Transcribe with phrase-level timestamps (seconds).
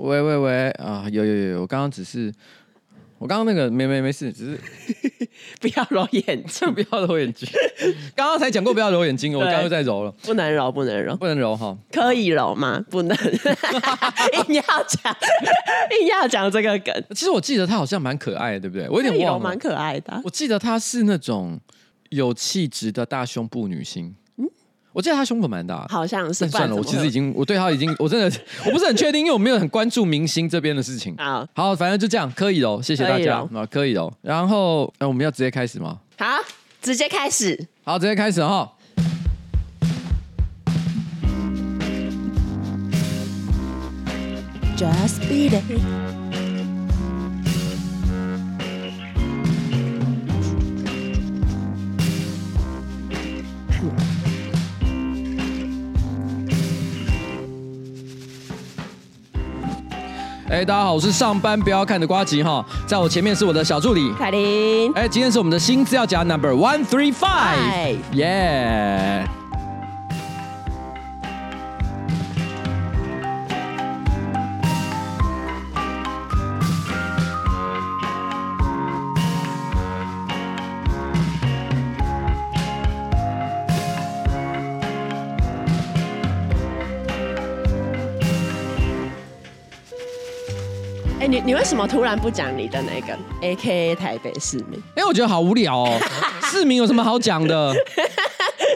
[0.00, 2.32] 喂喂喂啊，有有有，我刚刚只是，
[3.18, 4.60] 我刚刚那个没没没事，只是
[5.60, 7.48] 不要揉眼睛， 不要揉眼睛。
[8.14, 12.84] 刚刚才讲过不要揉眼睛，我刚刚又在揉了，不能揉，不能揉，不能揉哈，可以揉吗？
[12.88, 15.16] 不能，硬要讲，
[16.00, 17.04] 硬要讲这个梗。
[17.10, 18.88] 其实我记得他好像蛮可爱的，对不对？
[18.88, 20.20] 我有点忘了，蛮可爱的。
[20.24, 21.58] 我记得她是那种
[22.10, 24.14] 有气质的大胸部女星。
[24.92, 26.48] 我记得他胸口蛮大的，好像是。
[26.48, 31.14] 算了，我其实已经，我对他已经，我真的，我不是很确定，因为我没有很关注明星这边的事情。
[31.18, 34.12] 好，好，反正就这样，可以哦，谢谢大家啊，可以哦。
[34.22, 35.98] 然后，那我们要直接开始吗？
[36.18, 36.26] 好，
[36.80, 37.68] 直接开始。
[37.84, 38.72] 好，直接开始哈。
[44.76, 46.17] Just beat it.
[60.50, 64.90] 哎，大家好，我是上班不要看的瓜吉哈，在我前面是我的小助理凯琳。
[64.94, 69.28] 哎，今天是我们的新资料夹 Number One Three Five，耶。
[91.28, 93.12] 你你为什么突然不讲你的那个
[93.42, 94.76] A K A 台北市民？
[94.96, 96.00] 因为我觉得好无聊哦，
[96.50, 97.70] 市民有什么好讲的？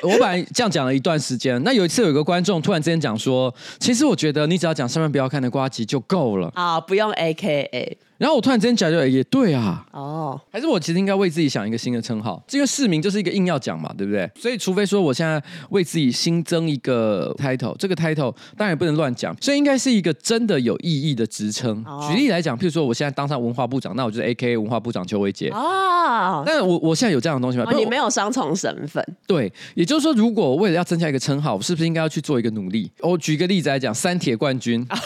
[0.02, 7.98] 我本来这样讲了一段时间，那有一次有一个观众突然之间讲说，其实我觉得你只要讲上面不要看的瓜集就够了啊，不用 A K A。
[8.22, 12.40] 然后我突然之间觉得也对啊，哦，还是我其实应该为自己想一个新的称号。
[12.46, 14.30] 这个市民就是一个硬要讲嘛，对不对？
[14.36, 21.82] 所以除非说我现在为自己新增一个 title，这个 title 当然也不能乱讲，所以应该是一个真的有意义的职称。
[21.84, 25.48] 哦、举例来讲，譬如说我现在当上文化部长，那我就是 AKA 文化部长邱维杰。
[25.48, 27.64] 哦，但我我现在有这样的东西吗？
[27.66, 29.04] 哦、你没有双重身份。
[29.26, 32.88] 对，也就是说，如果我为了要增加一个称号，我是不是应该要去做一个努力？
[33.00, 34.80] 我举个例子来讲，三铁冠军。
[34.88, 34.96] 哦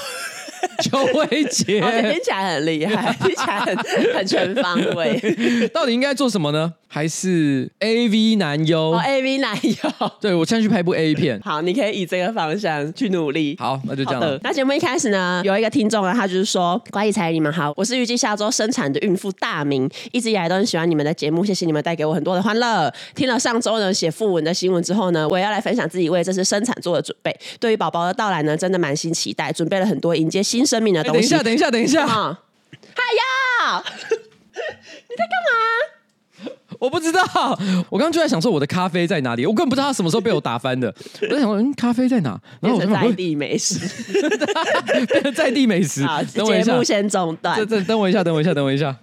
[0.82, 3.76] 邱慧杰、哦、听起来很厉害， 听起来很
[4.14, 5.20] 很全方位。
[5.72, 6.74] 到底应该做什么呢？
[6.88, 8.92] 还是 A V 男优？
[8.92, 10.10] 哦，A V 男优。
[10.20, 11.38] 对，我现在去拍部 A 片。
[11.44, 13.56] 好，你可以以这个方向去努力。
[13.58, 14.38] 好，那就这样了。
[14.42, 22.90] 那节目一开始呢，有一个听众啊，他就是说：“呱吉彩你们好，我是预计下周生产的孕妇大明，一直以来都很喜欢你们的节目，谢谢你们带给我很多的欢乐。
[23.14, 27.34] 听了上周呢写副文的新闻之后呢，我也要来分享自己为这次生产做的准备。
[27.60, 31.20] 对于宝宝的到来呢，真的满心期待，准备了很多迎接新生命的东西。
[31.20, 32.04] 等一下，等一下，等一下。
[32.06, 32.40] 啊，
[32.94, 33.02] 嗨
[33.72, 37.22] 呀， 你在干嘛？”我不知道，
[37.88, 40.94] 我刚刚就在想说我的咖啡在哪里，我根本不知道他什么时候被我打翻的。
[41.22, 42.38] 我在想说，嗯，咖啡在哪？
[42.60, 43.78] 然后我在地美食，
[45.34, 46.04] 在地美食。
[46.34, 47.56] 等我一下，节目先中断。
[47.56, 48.94] 等等，等我一下，等我一下，等我一下。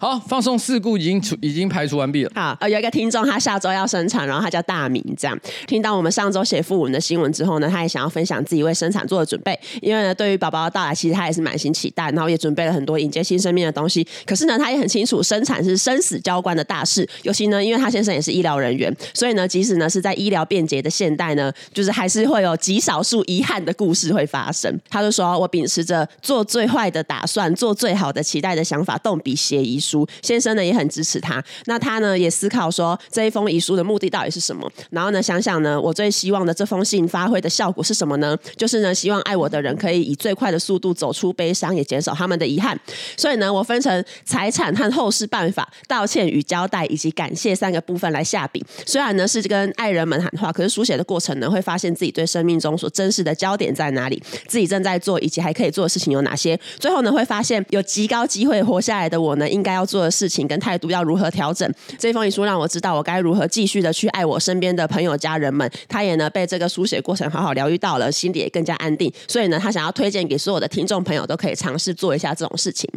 [0.00, 2.30] 好，放送事故已经除已经排除完毕了。
[2.32, 5.36] 好，呃，有一个听众，他下周要生产，然后他叫大明，这样
[5.66, 14.06] 听到我们上周写副文的新闻之后呢，他也想要分享自己为生产做的准备，因为呢，对于宝宝的到来，其实他也是满心期待，然后也准备了很多迎接新生命的东西。
[14.24, 24.72] 可是呢，他也很清楚生产是生死交关的大事，尤其呢，因为他先生也是医疗人员，所以呢，即使呢是在医疗便捷的现代呢，就是还是会有极少数遗憾的故事会发生。
[24.88, 30.68] 他就说：“我秉持着做最坏的打算，做最好的期待的想法，动笔写遗书。”书先生呢。
[30.68, 34.70] 也很支持他，那他呢也思考说，这一封遗书的目的到底是什么？
[34.90, 38.36] 然后呢想想呢，我最希望的这封信发挥的效果是什么呢？
[38.54, 42.78] 就是呢希望爱我的人可以以最快的速度走出悲伤，也减少他们的遗憾。
[43.16, 48.62] 所以呢，我分成财产和后事办法、道歉与交代以及感谢三个部分来下笔。
[48.84, 56.60] 虽然呢是跟爱人们喊话，可是书写的过程呢会发现自己对生命中所珍视的焦点在哪里，自己正在做以及还可以做的事情有哪些。
[56.78, 61.72] 最后呢会发现有极高机会活下来的我呢应该要做的事情跟态度要如何调整？
[61.98, 65.70] 这封遗书让我知道我该如何继续的去爱我身边的朋友、家人们。
[65.88, 69.12] 他也呢被这个书写过程好好疗愈到了，心里也更加安定。
[69.28, 72.90] 所以呢，他想要推荐给所有的听众朋友都可以尝试做一下这种事情。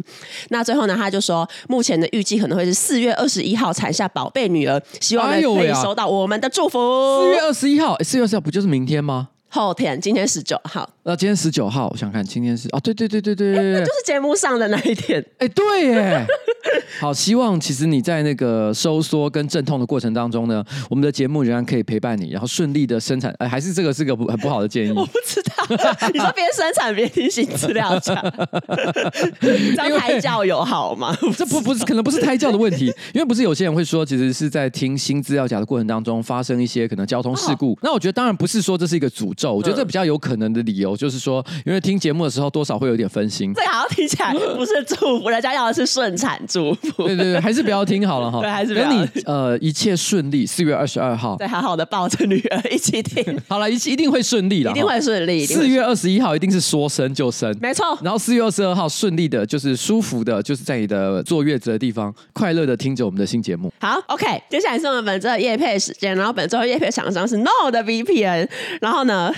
[0.48, 6.78] 那最后呢，他就说，目前的预计可能会是四月二十一号产下宝贝女儿，希望呢可以收到我们的祝福。
[7.22, 9.28] 四月二十一号，四月二十一号不就是明天吗？
[9.54, 10.88] 后天，今天十九号。
[11.02, 15.22] 那今天十九号，我想看今天是哦，对对对对对对，就是节目上的那一天。
[15.36, 16.26] 哎，对耶，
[17.00, 23.34] 好，希望其实你在那个收缩跟阵痛的过程当中呢，我们的节目仍然可以陪伴你，然后顺利的生产。
[23.38, 24.90] 哎，还是这个是个不很不好的建议。
[24.92, 25.66] 我不知道，
[26.12, 28.14] 你说别生产别听新资料讲，
[29.40, 31.16] 这样胎教有好吗？
[31.36, 37.72] 这不不是可能不是胎教的问题，因为不是有些人会说，其实是在听新资料讲的过程当中发生一些可能交通事故。
[37.72, 43.52] 哦、那我觉得当然不是说这是一个诅咒，我觉得这比较有可能的理由就是说，因为听节目的时候多少会有点分心。
[43.54, 47.04] 这好像听起来不是祝福，人家要的是顺产祝福。
[47.04, 48.40] 对对对，还是不要听好了哈。
[48.42, 48.88] 对，还是不要。
[48.88, 53.24] 等你呃一切顺利，四月二十二号， 对，好好的抱着女儿一起听。
[53.48, 55.46] 好了，一一定会顺利的，一定会顺利。
[55.46, 57.98] 四月二十一号一定是说生就生，没错。
[58.02, 63.72] 然后四月二十二号顺利的，就是舒服的，就是在你的坐月子的地方，快乐的听着我们的新节目。
[63.80, 68.48] 好，OK，接下来是我们本周的夜配时间，然后本周的夜配厂商是 NordVPN，
[68.80, 69.32] 然后呢，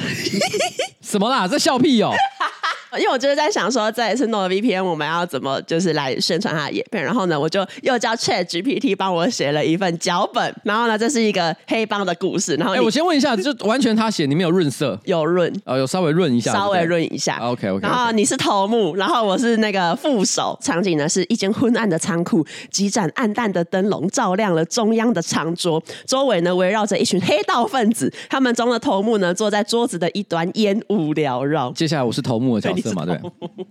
[1.00, 1.46] 什么啦？
[1.46, 2.12] 这笑屁哦。
[2.98, 12.54] 因为我就是在想说，这一次 NordVPN 我们要怎么就是来宣传它的业配，然后呢，我就又叫 ChatGPT 帮我写了一份脚本，然后呢，这是一个黑帮的故事。
[12.56, 14.98] 然后，哎，我先问一下，就完全他写，你没有润色？
[15.04, 17.38] 有润哦，有稍微润一下，稍微润一下。
[17.38, 17.86] OK OK。
[17.86, 20.58] 然后你是头目，然后我是那个副手。
[20.62, 31.70] 场景呢是一间昏暗的仓库，几盏暗淡的灯笼照亮了中央的长桌，周围呢围绕着一群黑道分子，他们中的头目呢坐在桌子的一端，烟雾缭绕。
[31.72, 33.06] 接下来我是头目的角色嘛？
[33.06, 33.18] 对。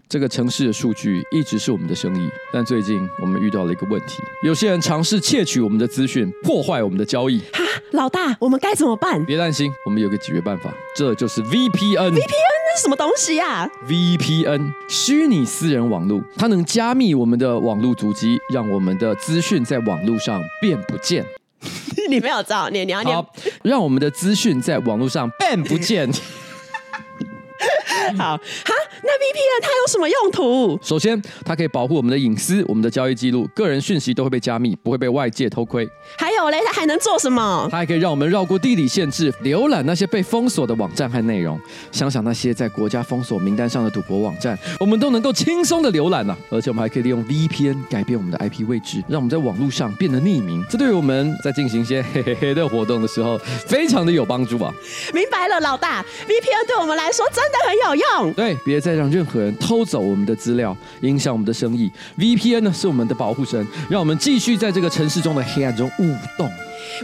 [0.10, 7.40] 这个城市的数据一直是我们的生意，但最近我们遇到了一个问题，有些人尝试窃取我们的资讯，破坏我们的交易。
[7.52, 9.24] 哈，老大，我们该怎么办？
[9.26, 12.12] 别担心，我们有个解决办法，这就是 VPN。
[12.12, 21.26] VPN 那是什么东西呀、啊？VPN 虚拟私人网络，它能加密我们的网络足迹，让我们的资讯在网络上变不见。
[22.10, 23.16] 你没有照你，你要念。
[23.16, 23.34] 好，
[23.64, 26.10] 让我们的资讯在网络上变不见。
[28.18, 28.74] 好哈，
[29.04, 30.80] 那 VPN 它有什么用途？
[30.84, 35.88] 首先，它可以保护我们的隐私，我们的交易记录、个人讯息都会被加密，不会被外界偷窥。
[36.18, 37.68] 还有嘞，它还能做什么？
[37.72, 41.60] 它还可以让我们绕过地理限制，浏览那些被封锁的网站和内容。
[41.92, 46.38] 想想那些在国家封锁名单上的赌博网站，我们都能够轻松的浏览了。
[46.50, 50.64] 而且我们还可以利用 VPN 改变我们的 IP 位置，让我们在网络上变得匿名。
[50.70, 54.74] 这对于我们在进行一些嘿嘿嘿的活动的时候，非常的有帮助啊！
[55.14, 58.34] 明白了，老大，VPN 对我们来说真的很有用。
[58.34, 61.92] 对，别再让任何人偷走我们的资料，影响我们的生意。
[62.18, 66.50] VPN 呢，是我们的保护神，让我们继续在这个城市中的黑暗中舞动。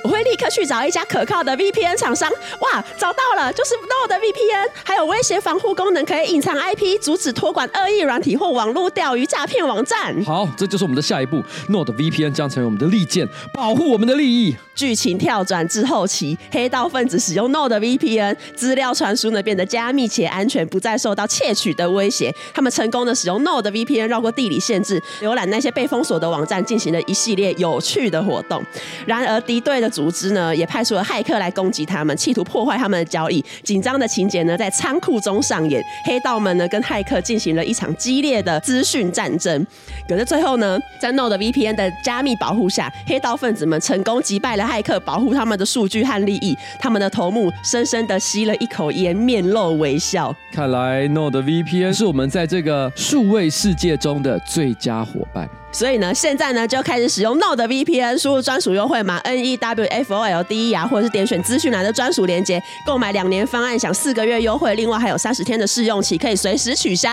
[0.03, 2.29] 我会立刻去找一家可靠的 VPN 厂商。
[2.59, 10.15] 哇，找到了，就是 NordVPN，还有威胁防护功能，可以隐藏 IP，阻止托管恶意软体或网络钓鱼诈骗网站。
[10.23, 11.43] 好，这就是我们的下一步。
[11.69, 14.55] NordVPN 将成为我们的利剑，保护我们的利益。
[14.75, 22.33] 剧情跳转至后期，黑道分子使用 NordVPN，资料传输呢变得加密且安全，不再受到窃取的威胁。
[22.53, 28.63] 他们成功的使用 NordVPN 绕过地理限制，浏览那些被封锁的网站，进行了一系列有趣的活动。
[29.05, 33.43] 然而敌对队的组织呢，也派出了骇客来攻击他们，企图破坏他们的交易。
[33.63, 39.65] 紧张的情节呢，在仓库中上演，黑道们呢跟骇客进行了一场激烈的资讯战争。
[40.07, 44.63] 可是最后呢，在 NordVPN 的加密保护下，黑道分子们成功击败了。
[44.63, 50.35] 骇客保护他们的数据和利益，他们的头目深深的吸了一口烟，面露微笑。
[50.51, 55.47] 看来 NordVPN 是我们在这个数位世界中的最佳伙伴。
[55.71, 67.09] 所以呢，现在呢就开始使用 NordVPN，输入专属优惠码 N E W F O L D E 啊，或者是点选资讯栏的专属链接，购买两年方案享四个月优惠，另外还有三十天的试用期，可以随时取消。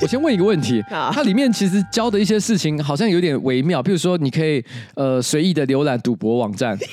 [0.00, 4.62] 我先问一个问题，它里面其实教的一些事情好像有点微妙，比如说你可以
[4.94, 6.78] 呃随意的浏览赌博网站。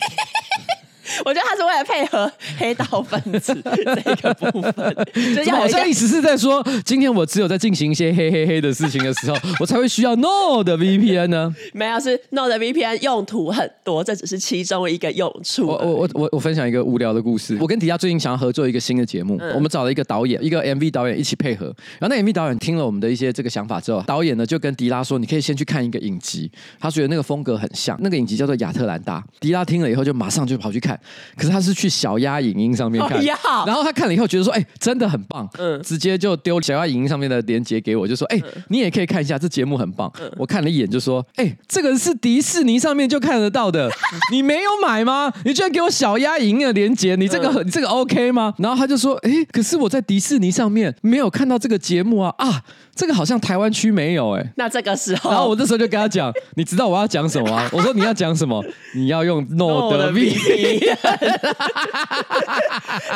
[1.26, 11.54] 我觉得他是为了配合黑道分子 这个部分，就好像意思是在说，今天我只有在进行一些黑黑黑的事情的时候， 我才会需要 NordVPN 呢？
[11.74, 15.68] 没有，是 NordVPN 用途很多，这只是其中一个用处。
[15.68, 17.58] 我我我我分享一个无聊的故事。
[17.60, 21.66] 我跟迪亚最近想要合作一个新的节目，嗯、我们找了一个导演，一个 MV 导演一起配合。
[22.00, 27.98] 然后那 MV 导演听了我们的一些这个想法之后，导演呢就跟迪拉说：“你可以先去看一个影集，他觉得那个风格很像。
[28.02, 30.97] 那个影集叫做《亚特兰大》。”迪拉听了以后就马上就跑去看。
[31.36, 40.12] 可是他是去小鸭影音上面看，oh, 然后他看了以后觉得说，哎、欸，真的很棒，嗯，直接就丢小鸭影音上面的链接给我，就说，哎、欸，你也可以看一下，这节目很棒。
[40.22, 43.90] 嗯、我看了一眼就说，哎、欸，这个是迪士尼上面就看得到的，
[44.32, 45.32] 你没有买吗？
[45.46, 48.54] 你居然给我小鸭影音的链接，你这个、嗯、你这个 OK 吗？
[48.58, 52.64] 然后他就说，哎、欸，可是我在迪士尼上面没有看到这个节目啊啊！
[52.98, 57.70] 这个好像台湾区没有哎、欸，那这个时候，然后我这时候就跟他讲， 你知道我要讲什么吗？
[57.72, 58.64] 我说你要讲什么？
[58.96, 60.98] 你要用 NordVPN。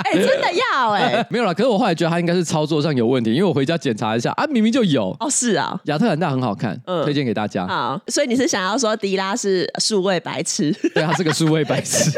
[0.04, 1.54] 哎，真的要哎，没有啦。
[1.54, 7.66] 可是我后来觉得他应该是操作上有问题，因为我回家检查一下啊，明明就有哦，是啊，亚特兰大很好看，嗯，推荐给大家。
[7.66, 10.72] 好，所以你是想要说迪拉是数位白痴？
[10.94, 12.12] 对，他是个数位白痴。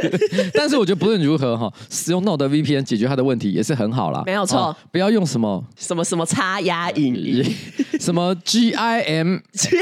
[0.53, 4.23] 但是我觉得不论如何哈，使用 Nord VPN 解决他的问题也是很好啦。
[4.25, 7.52] 没有错，不要用什么什么什么插压影音，
[7.99, 9.77] 什么 GIM 剧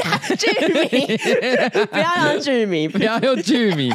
[0.90, 3.92] 名，不要用剧名， 不要用剧名，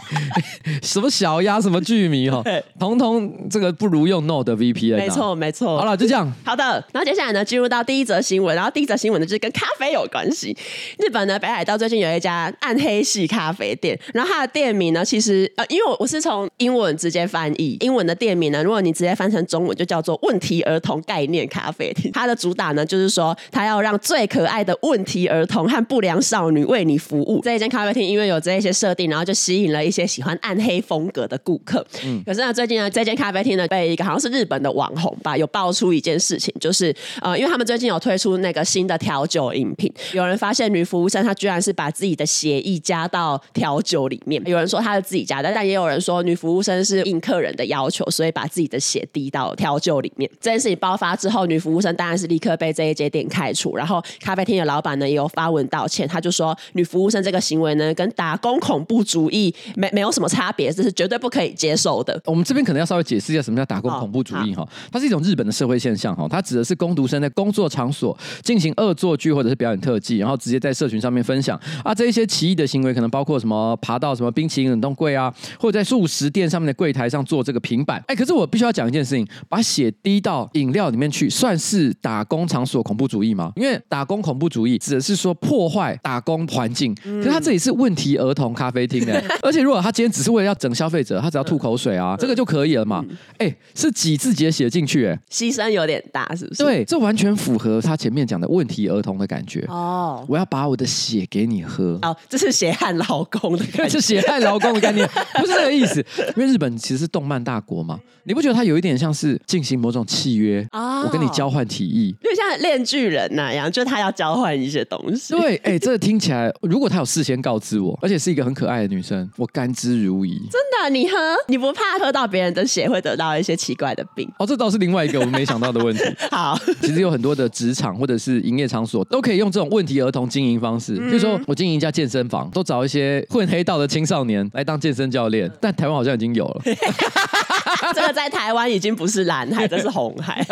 [0.81, 2.43] 什么小鸭什么剧名哈，
[2.79, 4.97] 通通这个不如用 Node VPN。
[4.97, 5.77] 没错，没错。
[5.77, 6.31] 好了，就这样。
[6.43, 10.55] 好的，然后接下来呢，进入到第一则新闻，然后第一则新闻呢就是跟咖啡有关系。
[10.97, 22.11] 日本呢，北海道最近有一家暗黑系咖啡店，然后它的店名呢，其实呃，因为我我是从英文直接翻译，英文的店名呢，如果你直接翻成中文，就叫做“问题儿童概念咖啡厅”。
[22.13, 27.41] 它的主打呢，就是说它要让最可爱的问题儿童和不良少女为你服务。
[27.43, 31.85] 这一间咖啡厅因为有这一些设定，然后就吸引了一些喜欢暗黑风格的顾客。
[32.03, 44.41] 嗯，可是呢，最近呢，这间咖啡厅呢，被一个好像是日本的网红吧，有爆出一件事情，就是呃，因为他们最近有推出那个新的调酒饮品，有人发现女服务生她居然是把自己的血液加到调酒里面。
[44.45, 50.29] 有人说她是自己加的，但也有人说女服务生是应客人的要求，所以把自己的血滴到调酒里面。
[50.39, 53.75] 这件事情爆发之后，女服务生当然是立刻被这一间店开除。
[53.75, 62.21] 然后咖啡厅的老板呢也有发文道歉，他就说女服务生这个行为呢跟打工恐怖主义没没有什么差别，这是绝对不可以接受的。
[62.25, 78.03] 我们这边可能要稍微解释一下什么叫打工恐怖主义哈、哦，它是一种日本的社会现象哈，它指的是工读生在工作场所进行恶作剧或者是表演特技，然后直接在社群上面分享啊，这一些奇异的行为可能包括什么爬到什么冰淇淋冷冻柜啊，或者在素食店上面的柜台上做这个平板。
[78.07, 83.46] 哎，可是我必须要讲一件事情，把血滴到饮料里面去，算是打工场所恐怖主义吗？
[83.55, 93.03] 因为打工恐怖主义指的是说破坏打工环境，可是他这里是问题儿童咖啡厅的， 而且如果他今天只是为了要整消费者，他只要吐口水啊，这个就可以了嘛？
[93.37, 96.63] 哎，是挤自己的血进去，哎，牺牲有点大，是不是？
[96.63, 100.25] 对，这完全符合他前面讲的问题儿童的感觉哦。
[100.27, 105.07] 我要把我的血给你喝，哦，这是血汗劳工的感觉， 是血汗劳工的概念，
[105.39, 106.03] 不是这个意思。
[106.35, 111.01] 因为日本其实是动漫大国嘛，你不觉得他有一点像是进行某种契约啊？
[111.03, 115.33] 我跟你交换提议，就像链锯人那样，就他要交换一些东西。
[115.33, 120.37] 对，哎、欸，这个听起来，如果他有事先告知我，而且是一个很可爱的女生，我甘之如饴。
[120.51, 121.17] 真的，你喝，
[121.47, 124.29] 你不怕喝到别人的血会得到一些奇怪的病？
[124.39, 126.03] 哦，这倒是另外一个我们没想到的问题。
[126.31, 136.61] 好，其实有很多的职场或者是营业场所都可以用这种问题儿童经营方式，比如说我经营一家健身房，都找一些混黑道的青少年来当健身教练，但台湾好像已经有了。
[137.95, 140.45] 这个在台湾已经不是蓝海，这是红海，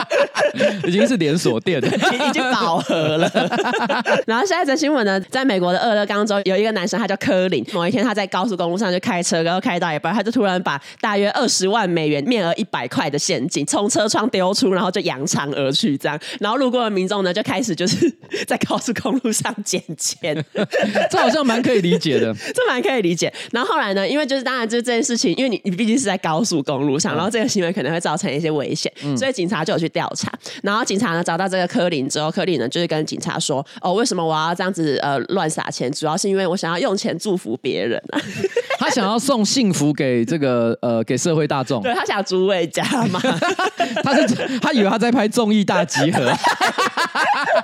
[0.86, 3.30] 已经是连锁店 了，已经饱和了。
[4.26, 7.64] 然后下一则新闻呢，在美国的俄勒冈州有一个男生，他叫柯林。
[7.72, 15.96] 某一天他在高速公路上就开车，然后开到一半，他就突然把大约二十万美元面额一百块的现金从车窗丢出，然后就扬长而去。
[15.96, 18.10] 这样，然后路过的民众呢就开始就是
[18.46, 20.44] 在高速公路上捡钱。
[21.10, 23.32] 这好像蛮可以理解的，这蛮可以理解。
[23.52, 30.32] 然后后来呢，因为就是当然就是这件事情，因为你你毕竟是在高速公路上，然后这个行为可能会造成一些危险，嗯、所以警察就有去调查。
[30.62, 35.90] 然后警察呢找到这个柯林之后，柯林呢就是跟警察说：“哦，为什么我要这样子呃乱撒钱？
[35.92, 38.20] 主要是因为我想要用钱祝福别人啊。
[38.78, 43.20] ”他想要送幸福给这个呃给社会大众， 对他想诸位家嘛。
[44.02, 46.32] 他是他以为他在拍综艺大集合。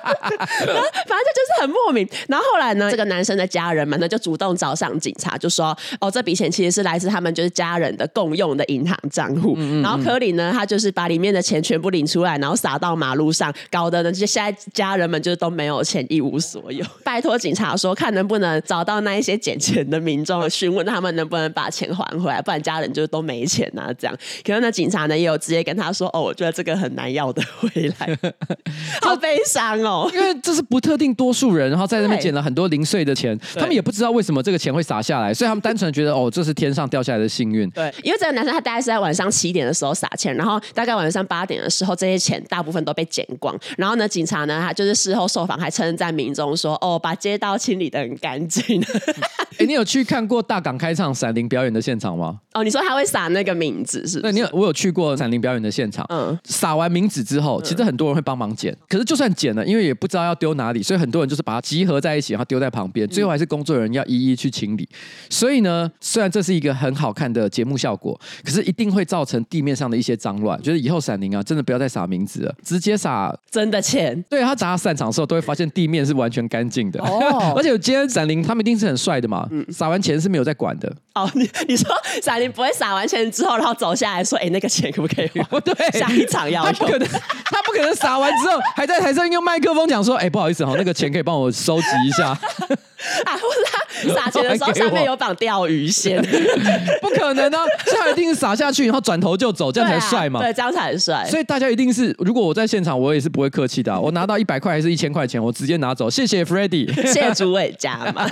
[0.36, 2.08] 反正这就是很莫名。
[2.28, 9.54] 然后后来呢，这个男生的家人们呢就主动找上警察，就说：“哦，这笔钱其实是来自他们就是家人的共用的银行账户。
[9.56, 16.84] 嗯嗯嗯”然后科林呢，他就是把里面的钱全部领出来，然后撒到马路上，搞得呢，就现在家人们就是都没有钱，一无所有。
[17.04, 23.90] 拜托警察说，看能不能找到那一些捡钱的民众，询问他们能不能把钱还回来，不然家人就都没钱啊。
[23.98, 28.18] 这样，可是呢，警察呢也有直接跟他说：“哦，我觉得这个很难要的回来。
[29.02, 37.69] ”好悲伤哦，因为这是不特定多数人，然后在那边捡了很多零碎的钱，他们也不知道为什么这个钱会洒下来，所以他们单纯觉得哦，这是天上掉下来的幸运。
[37.71, 43.57] 对，因为这个男生他大概是在晚上七点的时候撒钱，然后大概晚上八点的时候，这些钱大部分都被捡光。
[43.76, 48.83] 然后呢，警察呢，他就是事后受访还称赞民众说：“哦，把街道清理的很干净。
[49.59, 52.38] ”哎，你有去看过大港开唱闪灵表演的现场吗？
[52.53, 54.21] 哦，你说他会撒那个名字是，是？
[54.21, 56.05] 对，你有，我有去过闪灵表演的现场。
[56.11, 59.57] 嗯，撒完名字之后，其实很多人会帮忙捡，可是就算捡。
[59.57, 64.88] 了，因为也不知道要丢哪里，所以很多人就是把它集合在一起，然后丢在旁边，最后还是工作人员要一一去清理。
[65.31, 70.61] 所以呢，虽然这是一个很好看的节目效果，可是一定会造成地面上的一些脏乱。
[70.62, 74.21] 就是以后闪灵啊，真的不要再撒名字了，直接撒真的钱。
[74.28, 77.00] 对，他砸散场的时候，都会发现地面是完全干净的。
[77.02, 80.93] 哦， 而且今天闪灵他们一定是很帅的嘛，嗯，撒完钱是没有在管的。
[81.14, 81.88] 哦，你你说
[82.23, 85.61] 闪灵不会撒完钱之后，然后走下来说，哎，那个钱可不可以还？
[85.61, 92.37] 对，下一场要他不可能，他不可能撒完之后还在台上用麦克风讲说，哎，不好意思哈，那个钱可以帮我收集一下。
[94.15, 96.21] 撒钱的时候上面有绑钓鱼线，
[97.00, 97.65] 不可能啊！
[97.87, 100.41] 这一定是撒下去，然后转头就走，这样才帅嘛。
[100.41, 101.26] 对，这样才很帅。
[101.29, 103.99] 所以大家一定是，如果我在现场，我也是不会客气的、啊。
[104.00, 108.29] 我拿到一百块还是一千块钱，我直接拿走，谢谢 Freddy，谢谢主委家嘛。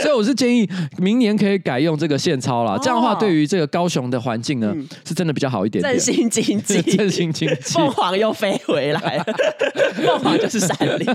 [0.00, 5.94] 所以我是建议明年可以改用这个现钞了，这样的话对于这个高雄的环境呢，嗯、是真的比较好一点，点。
[5.94, 7.54] 振兴经济，振兴经济。
[7.72, 9.24] 凤凰又飞回来了，
[10.04, 11.06] 凤凰就是闪灵，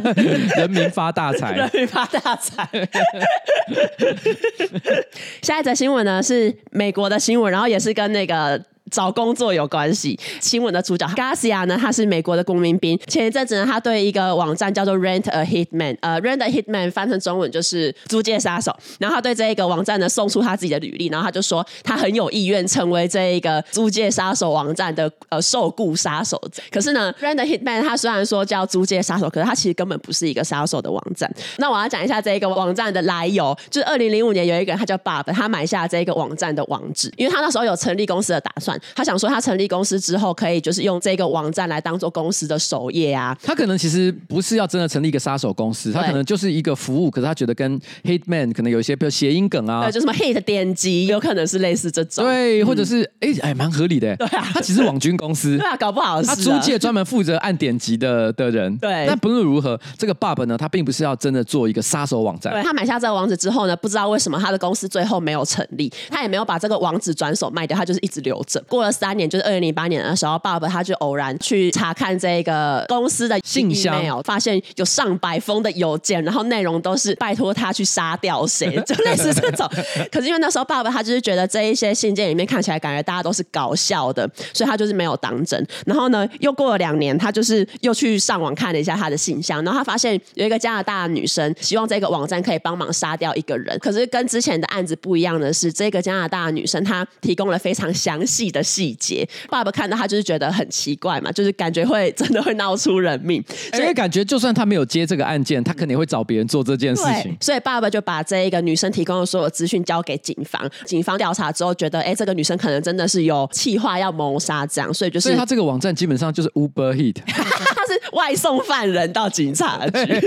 [0.57, 2.67] 人民发大财，人民发大财。
[5.41, 8.63] 下一则新闻呢是美国的新闻，然后也是跟那个。
[8.91, 10.19] 找工作有关系。
[10.39, 12.99] 新闻的主角 Garcia 呢，他是美国的公民兵。
[13.07, 18.75] 前一阵子呢，他对一个网站叫做 Rent a Hitman，呃，Rent a Hitman 翻成中文就是租借杀手。
[18.99, 26.39] 然后他对这一个网站呢送出他自己的履历，然后他就说他很有意愿成为这一个租借杀手网站的呃受雇杀手。
[26.69, 31.31] 可是呢，Rent a Hitman 他虽然说叫租借杀手，可是他其实根本不是一个杀手的网站。
[31.57, 38.79] 那我要讲一下这一个网站的来由，就是二零零五年有一个人他叫 Bob，他买下这一个网站的网址，因为他那时候有成立公司的打算。
[38.95, 43.37] 他想说，他成立公司之后，可以就是用这个网站来当做公司的首页啊。
[43.43, 47.09] 他可能其实不是要真的成立一个杀手公司，他可能就是一个服务。
[47.09, 52.23] 可是他觉得跟 Hitman 可能有一些，比如谐音梗啊，对，就什么 Hit 点击，有可能是类似这种。
[52.23, 54.15] 对，或者是哎哎，蛮合理的。
[54.17, 55.57] 对啊，他其实网军公司。
[55.59, 58.75] 对啊，搞不好是他租借专门负责按点击的的人。
[58.77, 62.53] 对，但不论如何，这个 Bob 呢，他并不是要真的做一个杀手网站。
[62.53, 68.63] 对，他买下这个网址之后呢，不知道为什么他的公司最后没有成立，他也没有把这个网址转手卖掉，他就是一直留着。
[68.71, 79.69] 过了三年，就是二零零八年的时候，Bob 他就偶然去查看这个公司的信箱，发现有上百封的邮件，然后内容都是拜托他去杀掉谁， 就类似这种。
[80.09, 85.67] 可是因为那时候 Bob 他就是觉得这一些信件里面看起来感觉大家都是搞笑的，所以他就是没有当真。
[85.85, 93.77] 然后呢，又过了两年，他就是又去上网看了一下他的信箱，然后他发现有一个加拿大的女生希望这个网站可以帮忙杀掉一个人。
[93.79, 99.27] 可是跟之前的案子不一样的是，这个加拿大的女生她提供了非常详细的细节。
[99.49, 107.35] 爸爸看到他就是觉得很奇怪嘛，就是感觉会真的会闹出人命，所以感觉就算他没有接这个案件，他肯定会找别人做这件事情。
[107.39, 116.91] 所以爸爸就把这一个女生提供的所有资讯交给警方，警方调查之后觉得，哎，这个女生可能真的是有企划要谋杀这样，所以就是，所以他这个网站基本上就是 Uber
[117.25, 117.43] 他
[117.91, 120.21] 是外送犯人到警察局，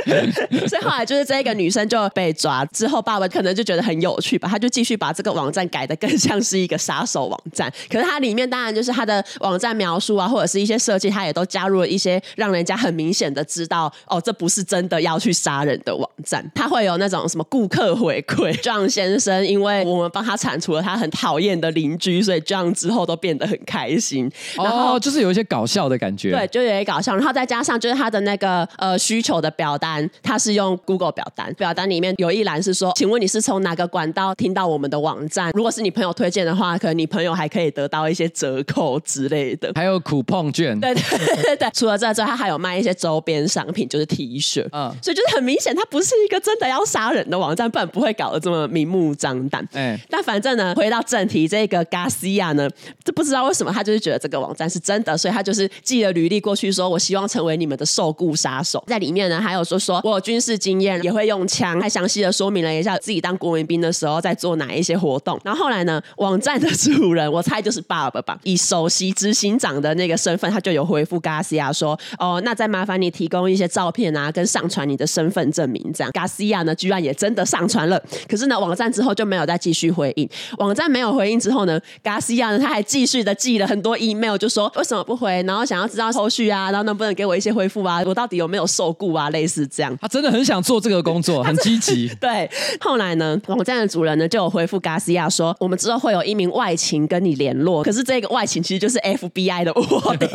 [0.66, 16.44] 所以后来就是这个女生就被抓之后，爸爸可能就觉得很有趣吧，他就继续把这个网站改的更像是一个杀手网站，可是它里面当然就是它的网站描述啊，或者是一些设计，它也都加入了一些让人家很明显的知道，哦，这不是真的要去杀人的网站。
[16.54, 24.30] 它会有那种什么顾客回馈，John 先生，因为我们帮他铲除了他很讨厌的邻居，所以 John 之后都变得很开心。
[24.56, 27.14] 然后、哦、就是有一些搞笑的感觉，对，就有些搞笑。
[27.14, 35.50] 然后再加上就是他的那个呃需求的表单，他是用 Google 表单，表单里面有一栏是说，请问你是从哪个管道听到我们的网站？
[35.54, 40.78] 如果是你朋友推荐的话，可能你朋友还可以得到一些折扣之类的，还有 coupon 券。
[40.80, 41.02] 对 对
[41.42, 44.66] 对对，除了这之外，他还有卖一些周边商品，就是 T 恤。
[44.72, 49.66] 嗯，所以就是很明显，他不是一个真的要杀人的网站，不然不会搞得这么明目张胆。
[49.72, 52.68] 哎，但反正呢，回到正题，这个 Garcia 呢，
[53.04, 58.82] 这不知道为什么他就是觉得这个网站是真的，所以他就是寄了履历过去，去说我希望成为你们的受雇杀手。
[58.86, 65.40] 在里面呢，还有说说我有军事经验，也会用枪，还详细的说明了一下自己当国民兵的时候在做哪一些活动。
[65.44, 78.00] 然后后来呢，网站的主人，我猜就是爸爸吧，以首席执行长的那个身份，他就有回复 Garcia 说：“哦，那再麻烦你提供一些照片啊，跟上传你的身份证明。”这样，Garcia 呢，居然也真的上传了。
[78.28, 80.28] 可是呢，网站之后就没有再继续回应。
[80.58, 89.96] 网站没有回应之后呢，Garcia 呢，他还继续的寄了很多 email，就说为什么不回，然后想要知道后续啊，然后能不能给我一些回复啊，我到底有没有受雇啊，类似这样。
[90.00, 92.08] 他真的很想做这个工作， 很积极。
[92.20, 92.48] 对，
[92.80, 100.26] 后来呢，网站的主人呢就有回复 Garcia 说：“我们之后会有一名外勤跟你联络。”可是这个外勤其实就是 FBI 的卧底。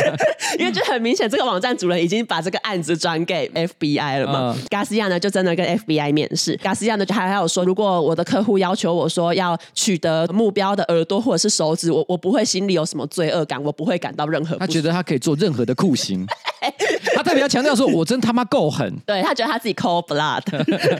[0.58, 4.56] 因为就很明显，这个网站主人已经把这个案子转给 FBI 了嘛。
[4.70, 6.56] 加西亚呢，就真的跟 FBI 面试。
[6.56, 14.56] 加西亚呢，就还还有说，如果我的客户要求我说要取得目标的耳朵或者是手指，我我不会心里有什么罪恶感，我不会感到任何。
[14.56, 16.24] 他觉得他可以做任任何的酷刑。
[17.22, 18.92] 特别要强调说，我真他妈够狠。
[19.06, 20.42] 对，他觉得他自己 cold blood。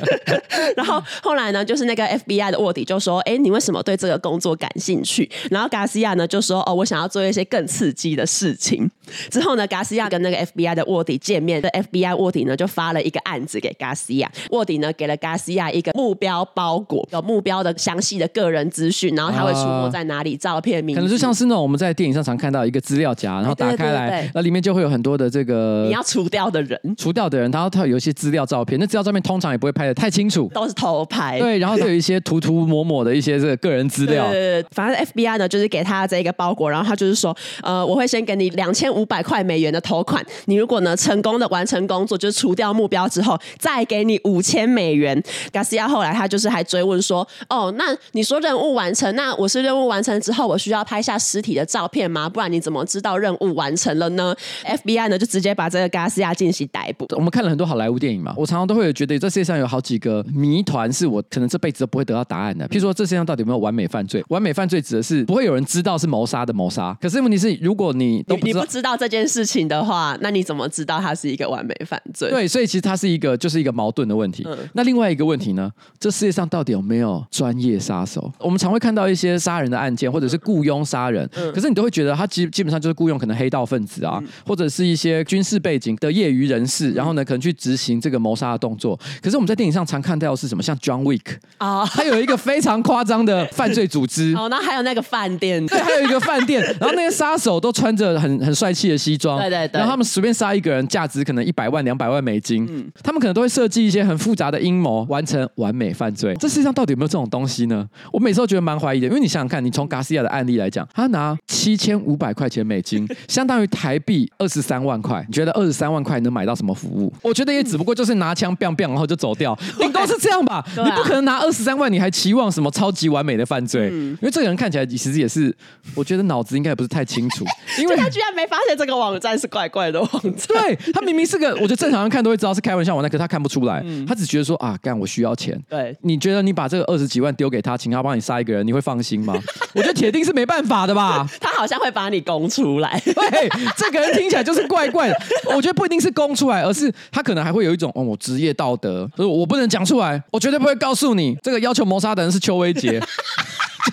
[0.77, 8.91] 然后后来呢，就是那个 FBI 的卧底就说：“哎，你为什么对这个工作感兴趣？”然后 Garcia 呢就说：“哦，我想要做一些更刺激的事情。”
[9.31, 14.27] 之后呢，Garcia 跟那个 FBI 的卧底见面，这 FBI 卧底呢就发了一个案子给 Garcia。
[14.51, 31.39] 卧底呢给了 Garcia 一个目标包裹，有目标的详细的个人资讯，然后他会出没在哪里，照片、名字，可能就像是那种我们在电影上常看到一个资料夹，然后打开来，那里面就会有很多的这个你要除掉的人，除掉的人，然后他有一些资料照片，那资料照片通常也不会拍的太清楚，都是偷拍。
[31.39, 34.29] 对，然后就有一些涂涂抹抹的一些这个个人资料。
[34.29, 45.23] 对，对，对，反正 FBI 呢就是给他这一个包裹，然后他就是说，呃，我会先给你两千五百块美元的头款，你如果呢成功的完成工作，就是除掉目标之后，再给你五千美元。
[45.53, 52.29] Garcia 后来他就是还追问说，哦，那你说任务完成，那我是任务完成之后，我需要拍下尸体的照片吗？
[52.29, 57.07] 不然你怎么知道任务完成了呢？FBI 呢就直接把这个 Garcia 进行逮捕。
[57.17, 62.67] 我们看了很多好莱坞电影嘛，我常常都会觉得这世界上有好几个谜团是我可能这辈子都不会得到答案的。
[62.69, 64.25] 譬如说，这世界上到底有没有完美犯罪？
[64.29, 66.97] 完美犯罪指的是不会有人知道是谋杀的谋杀。
[67.01, 72.31] 可是问题是，如果你都不你，你不知道这件事情的话，那你怎么知道它是一个完美犯罪？
[72.31, 74.45] 对，所以其实它是一个就是一个矛盾的问题。
[74.47, 75.71] 嗯、那另外一个问题呢？
[75.99, 78.33] 这世界上到底有没有专业杀手？
[78.39, 88.99] 我们常会看到一些杀人的案件，或者是雇佣杀人，嗯、可是你都会觉得他基基本上就是雇佣可能黑道分子啊，嗯、或者是一些军事背景的业余人士，然后呢可能去执行这个谋杀的动作。
[89.23, 90.63] 可是我们在电影上常看到的是什么？
[90.63, 94.35] 像 John Wick 啊， 他有一个非常夸张的犯罪组织。
[94.37, 106.35] 哦，那还有那个饭店，对，还有一个饭店，然后那些杀手都穿着很很帅气的西装，对对对，然后他们随便杀一个人，价值可能一百万、两百万美金，嗯，他们可能都会设计一些很复杂的阴谋，完成完美犯罪。
[106.39, 107.89] 这世界上到底有没有这种东西呢？
[108.13, 117.11] 我每次都觉得蛮怀疑的，因为你想想看，你从 Garcia 的案例来讲，他拿七千五百块钱美金，相当于台币二十三万块，你觉得二十三万块能买到什么服务？
[117.23, 120.63] 我觉得也只不过就是拿枪 biang biang，然后就走掉， 顶多是这样吧。
[120.77, 123.89] 你不可能拿二十三万，你还期望什么超级完美的犯罪？
[123.89, 125.57] 因为这个人看起来其实也是，
[125.95, 127.47] 我觉得脑子应该也不是太清楚，
[127.81, 130.33] 因为他居然没发现这个网站是怪怪的网站。
[130.49, 135.59] 对，他明明是个，我觉得正常人看都会知道是开玩笑网站，可是他看不出来，他只觉得说啊，干我需要钱。
[135.69, 139.35] 对，你觉得你把这个二十几万丢给他，请他帮你杀一个人，你会放心吗？
[139.73, 141.27] 我觉得铁定是没办法的吧。
[141.41, 143.01] 他好像会把你供出来。
[143.05, 145.17] 对，这个人听起来就是怪怪的。
[145.55, 152.99] 我我觉得不一定是供出来，而是他可能还会有一种哦，我职业道德，所以我不能讲出来，我绝对不会告诉你，这个要求谋杀的人是邱威杰。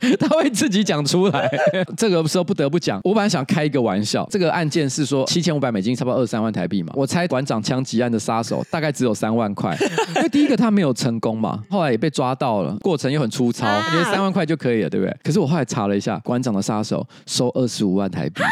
[0.00, 1.50] 就 是他会自己讲出来，
[1.96, 3.00] 这个时候不得不讲。
[3.04, 6.92] 我本来想开一个玩笑，这个案件是说七千五百美金，差不多二十三万台币嘛。
[6.94, 9.76] 我猜馆长枪击案的杀手大概只有三万块，
[10.16, 15.16] 因为第一个他没有成功嘛，后来也被抓到了，过程又很粗糙，因为三万块就可以了，对不对？
[15.22, 18.42] 可是我后来查了一下，馆长的杀手收二十五万台币，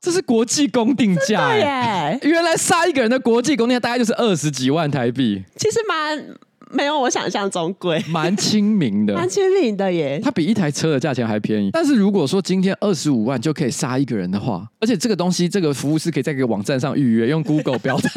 [0.00, 2.18] 这是国际公定价耶！
[2.22, 6.36] 原来杀一个人的国际公定价大概就是二十几万台币，其实蛮。
[6.70, 10.20] 没有我想象中贵，蛮亲民的，蛮亲民的耶。
[10.22, 11.70] 它比一台车的价钱还便宜。
[11.72, 18.08] 但是如果说今天二十五万就可以杀一个人的话，而且这个东西这个服务是可以在一个网站上预约，用 Google 标的，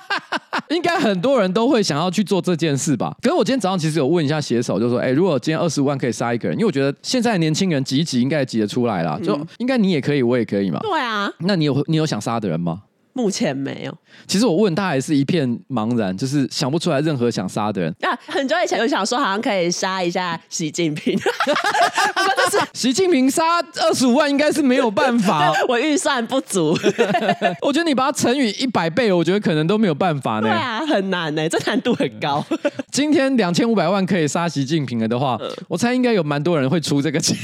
[0.68, 3.16] 应该很多人都会想要去做这件事吧。
[3.22, 10.78] 可是我今天早上其实有问一下写手，就说：哎，如果今天二十五万可以杀一个人，因为我觉得现在年轻人挤一挤应该也挤得出来啦，就应该你也可以，我也可以嘛。
[10.80, 12.82] 对啊，那你有你有想杀的人吗？
[13.18, 13.92] 目前没有。
[14.28, 17.92] 其实我问他还是一片茫然，就是想不出来任何想杀的人。
[18.02, 21.18] 啊，很久以前有想说，好像可以杀一下习近平。
[22.72, 26.78] 习近平杀二十五万应该是没有办法， 我预算不足。
[27.60, 30.42] 我觉得你把它乘以一百倍，我觉得可能都没有办法呢。
[30.42, 32.44] 对啊，很难呢，这难度很高。
[32.92, 37.36] 今天两千五百万可以杀习近平了的话，我猜应该有蛮多人会出这个钱。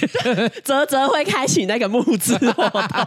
[0.62, 3.06] 泽泽会开启那个募资活动，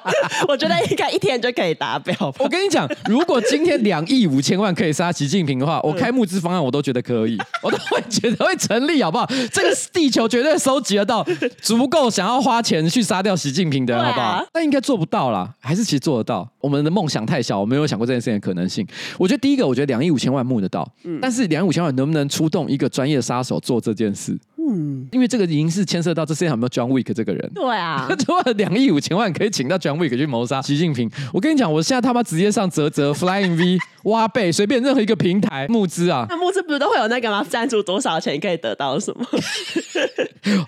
[0.50, 2.16] 我觉得应该一天就可以达标。
[2.40, 9.26] 我跟你讲，如果今天两亿五千万可以杀习近平的话， 我开募资方案我都觉得可以， 我都会觉得会成立，好不好？
[9.52, 11.26] 这个地球绝对收集得到
[11.62, 14.46] 足够想要花钱去杀掉习近平的人，好不好？
[14.54, 16.48] 但应该做不到啦，还是其实做得到？
[16.60, 18.86] 我们的梦想太小，我没有想过这件事情的可能性。
[19.18, 20.88] 我觉得第一个，我觉得两亿五千万募得到，
[21.22, 24.38] 但是两亿五千万能不能出动一个专业的杀手做这件事？
[24.70, 27.52] 嗯，因为这个已经是牵涉到这世界上有没有 John Wick 这个人。
[27.56, 36.26] 对啊， 如果两亿五千万可以请到 John Wick 去谋杀习近平，我跟你讲，我现在他妈直接上泽泽 Flying V 挖贝，随便任何一个平台募资啊。
[36.30, 37.46] 那募资不是都会有那个吗？
[37.48, 39.26] 赞助多少钱可以得到什么？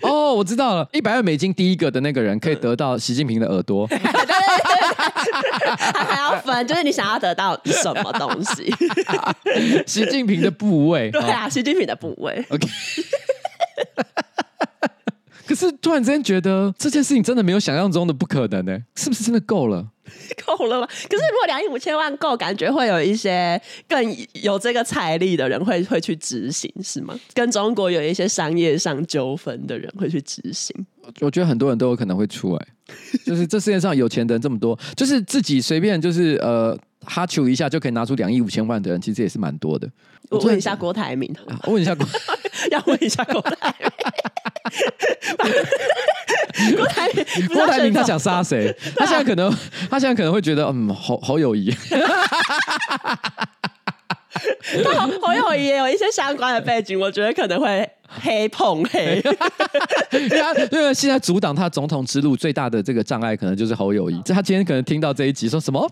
[0.02, 3.86] 哦，我知道了，一百万美金第一个的那个人可以得到习近平的耳朵。
[3.86, 4.20] 对对对，
[5.92, 8.72] 他还要分，就是你想要得到什么东西？
[9.86, 11.10] 习近平的部位。
[11.10, 12.44] 对啊，习近平的部位。
[12.50, 12.68] OK。
[15.46, 19.84] 可是突然之间觉得这件事情真的没有想象中的不可能呢，是不是真的够了？
[20.46, 20.86] 够了吗？
[20.86, 27.18] 可是如果两亿五千万够，感觉会有一些更有这个财力的人会会去执行，是吗？
[27.34, 30.86] 跟中国有一些商业上纠纷的人会去执行。
[31.20, 32.66] 我觉得很多人都有可能会出来，
[33.26, 36.78] 就是这世界上有钱的人这么多，就是自己随便就是呃
[37.10, 39.88] 哈求一下就可以拿出两亿五千万的人，其实也是蛮多的。
[40.30, 42.06] 我问一下郭台铭，我问一下郭，
[42.70, 43.90] 要问一下郭台铭。
[46.76, 48.72] 郭台铭，郭台铭他想杀谁？
[48.96, 49.50] 他现在可能，
[49.90, 51.74] 他现在可能会觉得，嗯，侯侯友宜。
[54.84, 59.20] 他侯友谊 也有一些相关的背景，我觉得可能会黑碰黑。
[60.70, 64.22] 因为现在阻挡他总统之路最大的这个障碍，可能就是侯友宜。
[64.26, 65.88] 他今天可能听到这一集，说什么？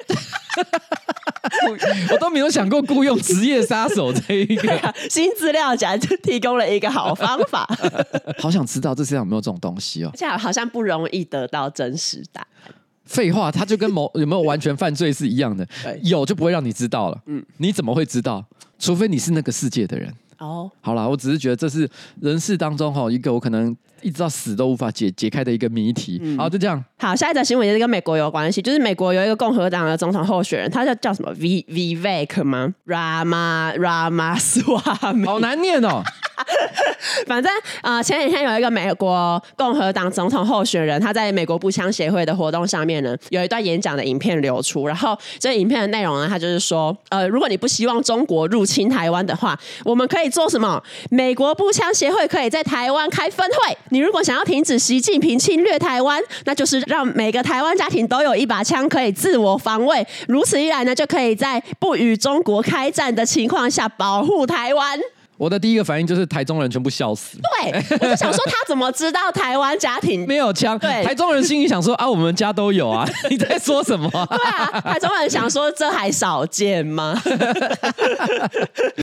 [2.13, 7.69] 我都没有想过雇佣职业杀手这一个新资料夹就提供了一个好方法。
[8.39, 10.11] 好想知道这世界上有没有这种东西哦？
[10.17, 12.75] 这样好像不容易得到真实答案。
[13.05, 15.67] 废话，他就跟某 有没有完全犯罪是一样的，
[16.03, 17.19] 有就不会让你知道了。
[17.27, 18.45] 嗯，你怎么会知道？
[18.79, 20.13] 除非你是那个世界的人。
[20.39, 21.89] 哦，好啦，我只是觉得这是
[22.21, 26.19] 人世当中哈一个我可能一直到死都无法解解开的一个谜题。
[26.23, 26.83] 嗯、好，就这样。
[26.99, 36.03] 好，下一则新闻也是跟美国有关系，就是美国有一个共和党的总统候选人，他叫叫什么 V Vivek 吗？Rama Ramaswamy 好难念哦。
[37.27, 44.87] 反正呃，前几天有一个美国共和党总统候选人，他在美国步枪协会的活动上面呢，有一段演讲的影片流出。
[44.87, 50.83] 然后这影片的内容呢，他就是说，呃，如果你不希望中国入侵台湾的话，我们可以做什么？
[51.11, 53.77] 美国步枪协会可以在台湾开分会。
[53.91, 60.07] 你如果想要停止习近平侵略台湾，那就是让每个台湾家庭都有一把枪可以自我防卫。
[60.27, 64.99] 如此一来呢，就可以在不与中国开战的情况下保护台湾。
[65.39, 67.39] 我的第一个反应就是台中人全部笑死。
[67.63, 70.77] 对，我就想说他怎么知道台湾家庭 没有枪？
[70.79, 74.11] 对，台中人心里想说啊，我们家都有啊， 你在说什么？
[74.11, 77.15] 对啊，台中人想说这还少见吗？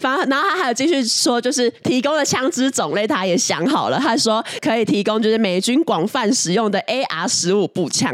[0.01, 8.13] 反正然后他还有继续说，就是提供的枪支种类他也想好了，他说可以提供就是美军广泛使用的 AR 十五步枪。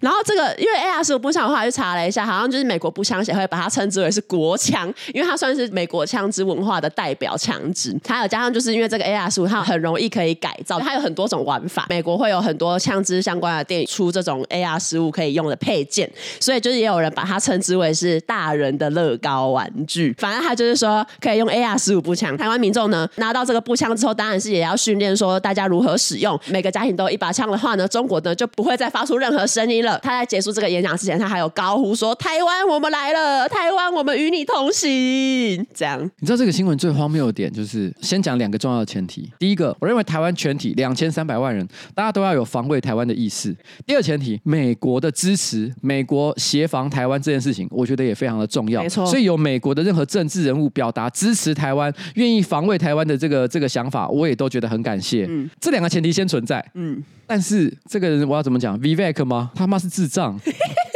[0.00, 7.59] 然后这个因为 AR 十五步枪的话，就查了一下，好像就是美国步枪协会把它称之为是国枪，因为它算是美国枪支文化的代表枪。
[7.60, 11.86] 枪支，还有加上就是因为这个 AR 十五，它很容易可以改造，它有很多种玩法。
[11.88, 20.14] 美国会有很多枪支相关的店出这种 AR 十五可以用的配件，所以就是也有人把它称之为是大人的乐高玩具。
[20.18, 22.36] 反正他就是说可以用 AR 十五步枪。
[22.36, 26.38] 台湾民众呢拿到这个步枪之后，当然是也要训练说大家如何使用。
[26.48, 29.98] 每个家庭都有一把枪的话呢，中国呢就不会再发出任何声音了。
[30.02, 33.48] 他在结束这个演讲之前，他还有高呼说：“台湾，我们来了！
[33.48, 37.49] 台湾，我们与你同行。”这样，你知道这个新闻最荒谬的点？
[37.52, 39.30] 就是先讲两个重要的前提。
[39.38, 43.54] 第一个，我认为台湾全体两千三百万人，大家都要有防卫台湾的意识。
[43.86, 48.82] 第二前提，美国的支持，美国协防台湾这件事情，我觉得也非常的重要。
[48.82, 49.06] 没错。
[49.06, 55.26] 所以有美国的任何政治人物表达支持台湾、愿意防卫台湾的这个这个想法，我也都觉得很感谢。
[55.28, 55.48] 嗯。
[55.60, 56.64] 这两个前提先存在。
[56.74, 57.02] 嗯。
[57.26, 59.52] 但是这个人我要怎么讲？Vivek 吗？
[59.54, 60.38] 他妈是智障。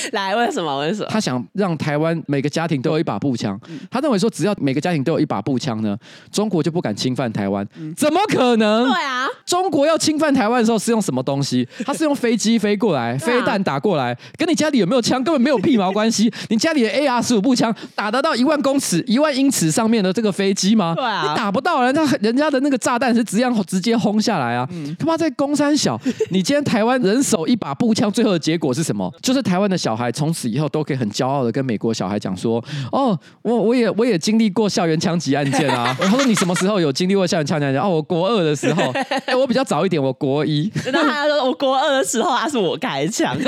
[0.12, 0.78] 来，为什么？
[0.80, 1.08] 为什么？
[1.10, 3.58] 他想让台湾每个家庭都有一把步枪。
[3.90, 5.96] 他认为说，只要每个家庭都有一把步枪呢，
[6.30, 7.66] 中国就不敢侵犯台湾。
[7.96, 8.88] 怎么可能？
[8.88, 11.66] 对啊，中国要侵犯台湾的时候是用什么东西？
[11.84, 16.32] 他是用飞机飞过来，飞弹打过来，跟你家里有没有枪根本没有屁毛关系。
[16.48, 20.94] 你家里的 AR 十五步枪打得到一万公尺、一万英尺上面的这个飞机吗？
[20.96, 24.68] 对啊，你打不到人家，人家的那个炸弹是直接直接轰下来啊！
[24.98, 29.12] 他妈在公山小，你今天台湾人手一把步枪，最后的结果是什么？
[29.22, 29.89] 就是台湾的小。
[29.90, 35.92] 小孩从此以后都可以很骄傲的跟美国小孩讲说：“哦，我我也我也经历过校园枪击案件啊。
[36.00, 38.92] ”他说：“你什么时候有经历过校园枪击案件？”哦，我国二的时候，
[39.26, 40.70] 哎，我比较早一点，我国一。
[40.92, 43.36] 那他说我国二的时候，他是我开枪。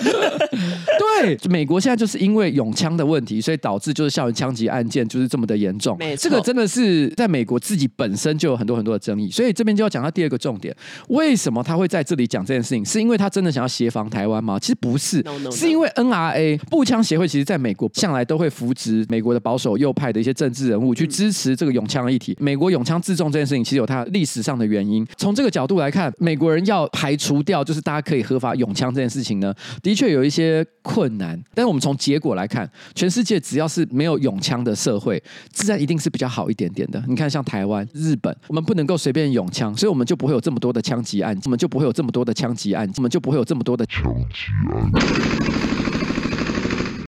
[0.00, 5.98] 对，美国现在就是因为永枪的问题，所以导致就是校园枪击案件就是这么的严重。
[6.16, 10.72] 这个真的是在美国自己本身就有很多很多的争议，所以这边就要讲到第二个重点：
[11.08, 12.84] 为什么他会在这里讲这件事情？
[12.84, 14.58] 是因为他真的想要协防台湾吗？
[14.58, 15.50] 其实不是，no, no, no.
[15.50, 22.36] 是因为 NRA 步枪协会其实在美国向来都会扶植美国的保守右派的一些政治人物去支持这个永枪的议题。
[22.40, 25.06] 美国永枪自重这件事情其实有它历史上的原因。
[25.16, 31.40] 从这个角度来看，美国人要排除掉就是大家可以合法永枪这件事情呢，的确有一些困难。
[31.54, 37.02] 但是我们从结果来看，全世界只要是没有永枪的社会，自然一定是比较好一点点的。
[37.08, 45.89] 你看，像台湾、日本，我们不能够随便永枪，所以我们就不会有这么多的枪击案，我们就不会有这么多的枪击案，我们就不会有这么多的枪击案。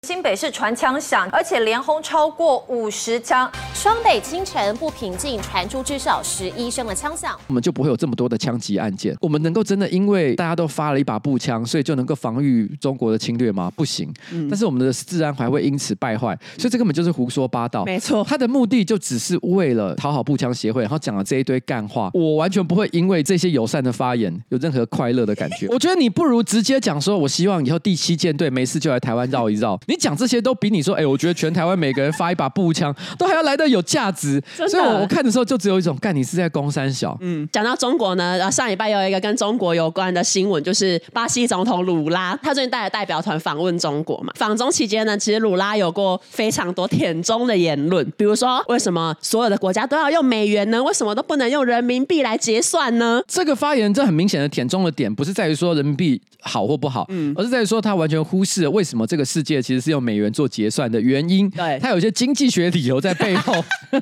[0.04, 3.48] 新北市传枪响，而且连轰超过五十枪。
[3.72, 9.16] 双北清晨不平静，传出至少十一声的枪响，我们就不会有这么多的枪击案件。
[9.20, 13.70] 我们能够真的因为大家都发了一把步枪，所以就能够防御中国的侵略吗？
[13.76, 14.12] 不行。
[14.32, 17.84] 嗯、但是我们的治安还会因此败坏，所以这根本就是胡说八道。
[17.84, 22.10] 没错，他的目的就只是为了讨好步枪协会，然后讲了这一堆干话。
[22.12, 25.68] 我完全不会因为这些友善的发言有任何快乐的感觉。
[25.70, 29.78] 我觉得你不如直接讲说，我希望以后第七舰队没事就来台湾绕一绕。
[29.92, 34.42] 你讲这些都比你说，哎，我觉得全台湾每个人发一把步枪都还要来的有价值。
[34.56, 37.16] 所以，我我看的时候就只有一种，干你是在攻三小。
[37.20, 44.32] 嗯，讲到中国呢，上礼拜有一个跟中国有关的新闻，就是巴西总统鲁拉，他最近带了代表团访问中国嘛。
[44.36, 50.82] 访中期间呢，其实鲁拉有过非常多舔中的言论，比如说，为什么所有的国家都要用美元呢？
[50.82, 53.22] 为什么都不能用人民币来结算呢？
[53.26, 61.50] 这个发言，这很明显的舔中的点，不是在于说人民币好或不好，嗯，而是在于说他完全忽视了为什么这个世界其实是用美元做结算的原因。
[61.50, 63.52] 对，他有一些经济学理由在背后。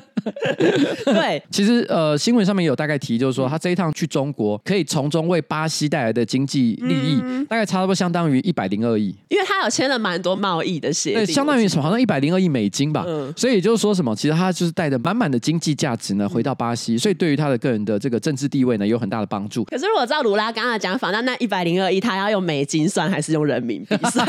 [1.05, 11.81] 对， 其实呃，新闻上面有大概提，就是说他这一趟去中国，可以从中为巴西带来的经济利益，嗯、大概差不多相当于一百零二亿，因为他有签了蛮多贸易的协议，对，相当于什么？
[11.81, 13.03] 好像一百零二亿美金吧。
[13.07, 14.15] 嗯，所以也就是说什么？
[14.15, 19.63] 其实他就是带着满满的经济价值呢，回到巴西，所以对于他的个人的这个政治地位呢，有很大的帮助。
[19.65, 24.27] 可是如果照鲁拉刚刚的讲法，那那一百零二亿，他要用美金算还是用人民币算？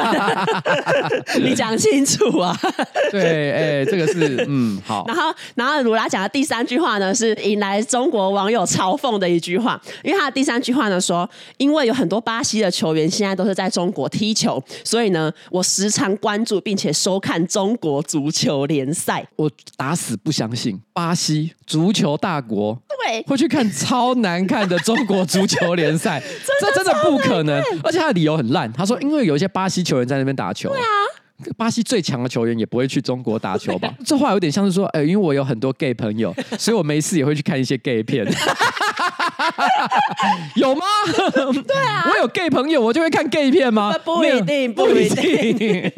[1.43, 2.57] 你讲清楚啊！
[3.11, 5.05] 对，哎、欸，这个是嗯好。
[5.09, 11.29] 然后，然后鲁拉讲的第三句话呢，是引来中国网友嘲讽的一句话，因为他的第三句话呢说，
[11.59, 19.27] 因为有很多巴西的球员现在都是在中国踢球，所以呢，我时常关注并且收看中国足球联赛。
[19.37, 26.23] 我打死不相信巴西足球大国对会去看超难看的中国足球联赛，
[26.61, 27.63] 这真的不可能。
[27.83, 30.69] 而且他的理由很烂，他说因为有一些巴西球员在那边打球。
[30.69, 30.87] 对啊。
[31.57, 33.93] 巴西最强的球员也不会去中国打球吧？
[34.05, 38.27] 这话有点像是说，哎、欸，因为我有很多 gay 朋友， 所以我没事也会去看一些 gay 片。
[40.57, 40.85] 有吗？
[41.67, 43.93] 对啊，我有 gay 朋友，我就会看 gay 片吗？
[44.05, 45.91] 不一定，不一定。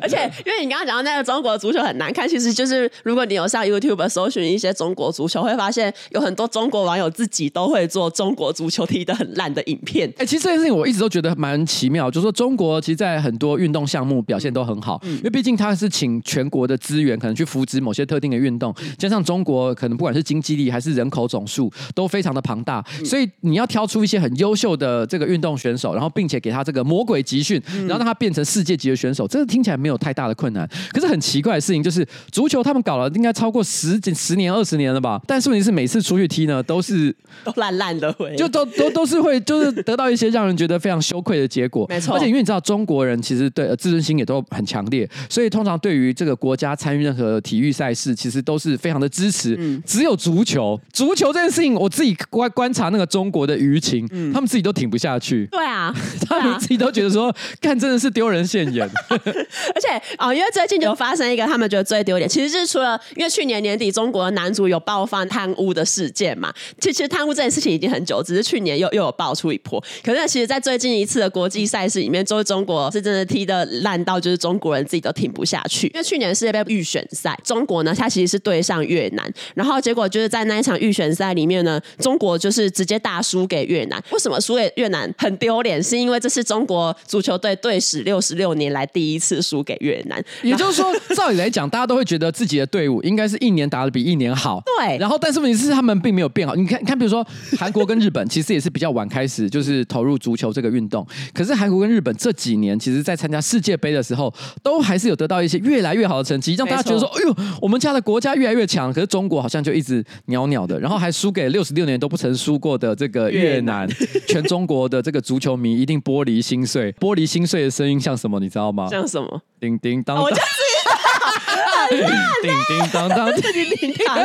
[0.00, 10.08] 而且，因为你刚刚讲到那个中国足球很难看，其实就是如果你有上 YouTube 搜寻一些中国足球，会发现有很多中国网友自己都会做中国足球踢得很烂的影片。
[10.10, 30.68] 哎、欸，其实这件事情我一直都觉得蛮奇妙，就是说中国其实，在很多运动项目表现都很好，嗯、因为毕竟他是请全国的资源，可能去扶植某些特定的运动，加上中国可能不管是经济力还是人口总数都非常的庞大，所以你要挑出一些很优秀的这个运动选手，然后并且给他这个魔鬼集训，然后让他变成世界级的选手，这个听起来没有太大的困难。
[30.92, 35.20] 可是很奇怪的事情就是，足球他们搞了应该超过十几十年、二十年了吧？
[35.26, 37.14] 但是问题是每次出去踢呢，都是
[37.44, 41.86] 都烂烂的会，就都都都是会，就是得到一些让人觉得非常羞愧的结果。
[41.90, 49.56] 没错，而且因为你知道中国人其实对自尊心也都很强烈，所以通常对于这个国家参与任何体育赛事，其实都是非常的支持。
[49.58, 55.46] 嗯，只有足球，足球这件事情，我自己观观察那个中国的舆情，嗯，他们自己都挺不下去。
[55.46, 55.94] 对啊，
[56.28, 58.88] 他们自己都觉得说，看真的是丢人现眼。
[59.10, 69.82] 而且啊，因为最近就发生一个他们觉得最丢脸，其实是除了因为去年年底中国的男足有爆发贪污的事件嘛，其实贪污这件事情已经很久，只是去年又又有爆出一波。
[70.02, 75.86] 可是其实，在最近一次的国际赛事里面，就是中国是真的踢的烂到，就是中国人自己都挺不下去。
[75.88, 84.02] 因为去年世界杯预选赛，中国呢，他其实是对上越南，然后结果就是在那一场预选赛里面呢，中国就是直接大输给越南。
[84.10, 85.82] 为什么输给越南很丢脸？
[85.82, 90.22] 是因为这是中国足球队队史六十六年来第一次输给越南。
[90.42, 94.62] 也就是说，照理来讲，大家都会觉得自己的队伍应该是一年打的比一年好。
[94.78, 94.96] 对。
[94.98, 96.54] 然后，但是问题是他们并没有变好。
[96.54, 97.26] 你看，你看，比如说
[97.58, 101.06] 韩国跟日本，其实也是比较晚开始就是投入足球这个运动。
[101.34, 113.88] 可是韩国跟日本这几年，其实在参加世界杯的时候，都还是有得到一些越来越好的成绩，让大家觉得说：“哎呦，我们家的国家越来越强。”可是中国好像就一直袅袅的，然后还输给六十六年都不曾输过的这个 越南。
[114.28, 116.92] 全中国的这个足球迷一定玻璃心碎。
[116.94, 118.38] 玻璃心碎的声音像什么？
[118.38, 118.88] 你知道吗？
[118.90, 119.42] 像什么？
[119.58, 120.24] 叮叮当当。
[120.24, 121.69] 我就知道。
[121.90, 123.42] 叮叮当当，叮
[123.76, 124.18] 叮当，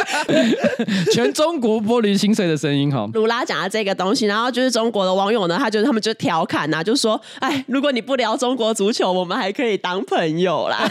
[1.12, 3.08] 全中国玻璃心碎的声音哈。
[3.14, 10.88] 鲁拉讲的这个东西，然后就是中国的网友呢，他就是他们就调侃呐、啊，就说：“哎，如果你不聊中国足球，我们还可以当朋友啦。”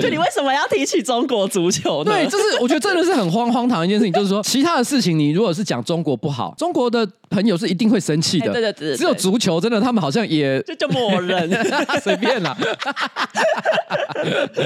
[0.00, 2.12] 就你为什么要提起中国足球呢？
[2.12, 8.46] 对，就是我觉得真的是很荒荒唐一件事情，就是说其他的事情，你如果是讲中国不好，中国的朋友是一定会生气的。
[8.46, 11.50] 欸、对，对，对，对，只有足球真的，他们好像也就就默认
[12.02, 12.56] 随便啦。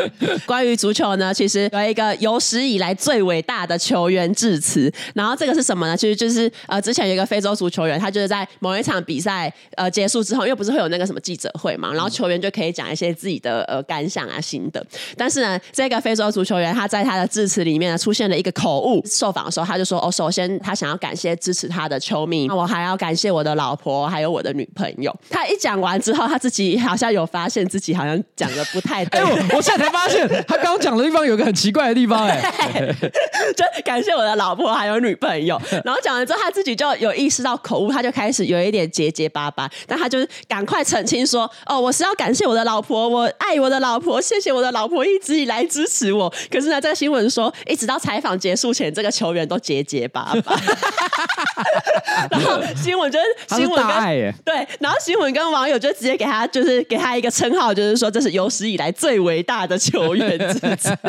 [0.46, 4.92] 关于足球呢，其实有一个有史以来最伟大的球员致辞。
[5.14, 5.96] 然后这个是什么呢？
[5.96, 14.84] 其实就是呃，之前有一个非洲足球员，他就是在某一场比赛呃结束之后，因为不是会有那个什么记者会嘛，然后球员就可以讲一些自己的呃感想啊、心得。
[15.16, 19.02] 但是呢，这个非洲足球员他在他的致辞里面呢出现了一个口误。
[19.04, 29.20] 受访的时候他就说：“哦，首先他想要感谢支持他的球迷，那我还要感谢我的老婆，还有我的女朋友。”他一讲完之后，他自己好像有发现自己好像讲的不太对。
[29.20, 32.40] 哎，我我现在才发现，他刚刚讲的地方有个很奇怪的地方， 哎，
[33.56, 35.60] 就感谢我的老婆还有女朋友。
[35.84, 50.58] 然后讲完之后，他自己就有意识到口误，他就开始有一点结结巴巴，但他就是赶快澄清说：“哦，我是要感谢我的老婆，我爱我的老婆，谢谢我的老婆一直以来支持我。”可是呢，这个新闻说，一直到采访结束前，这个球员都结结巴巴。
[52.30, 60.94] 然后新闻就是新闻跟对，然后新闻跟网友就直接给他就是给他一个称号，就是说这是有史以来最伟大的球员之 子。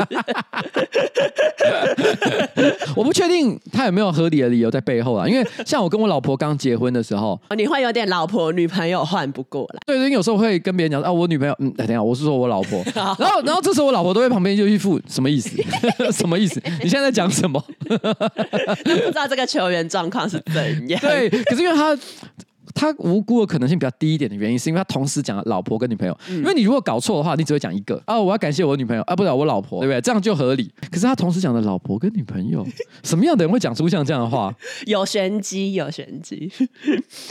[2.96, 9.80] 我不确定他有没有合理的理由在背后啊，因为像我跟我老婆刚结婚的时候， 你会有点老婆女朋友换不过来。
[9.86, 15.50] 对，因为有时候会跟别人讲啊，我女朋友，嗯，等一下，我是说我老婆，然后然后这时候我老婆都在旁边就一副什么意思？
[16.12, 16.62] 什么意思？
[16.82, 17.64] 你现在在讲什么？
[17.88, 21.00] 不知道这个球员状况是怎样？
[21.02, 21.98] 对，可是因为他。
[22.76, 26.16] 他无辜的可能性比较低一点的原因，是因为他同时讲了老婆跟女朋友。
[26.30, 30.02] 嗯、因为你如果搞错的话，你只会讲一个啊，我要感谢我女朋友啊，不是我老婆，对不对？
[30.02, 30.72] 这样就合理。
[30.92, 32.68] 可是他同时讲的老婆跟女朋友，
[33.02, 34.54] 什么样的人会讲出像这样的话？
[34.86, 36.52] 有玄机，有玄机。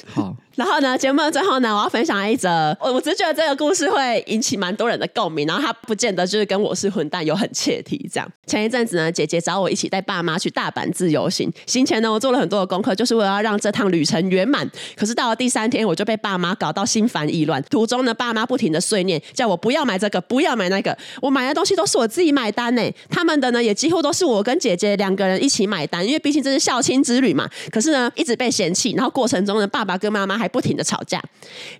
[0.07, 0.35] 好。
[0.57, 8.31] 然后呢，节目的最后呢，我要分享一则，我我只觉得这个故事会引起蛮多人的共鸣，然后他不见得就是跟我是混蛋有很切题这样。
[8.47, 14.71] 前一阵子呢，姐姐找我一起带爸妈去大阪自由行，行前呢，我做了很多的功课，就是为了要让这趟旅程圆满。
[14.97, 17.63] 可是到了第三天，我就被爸妈搞到心烦意乱。
[17.65, 20.97] 途中呢，爸妈不停的碎念，叫我不要买这个，不要买那个。
[21.21, 27.49] 我买的东西都是我自己买单呢，他们的呢也几乎都是我跟姐姐两个人一起买单，因为毕竟这是孝亲之旅嘛。
[27.71, 31.23] 可是呢，一直被嫌弃，然后过程中呢，爸爸跟妈妈还还不停的吵架。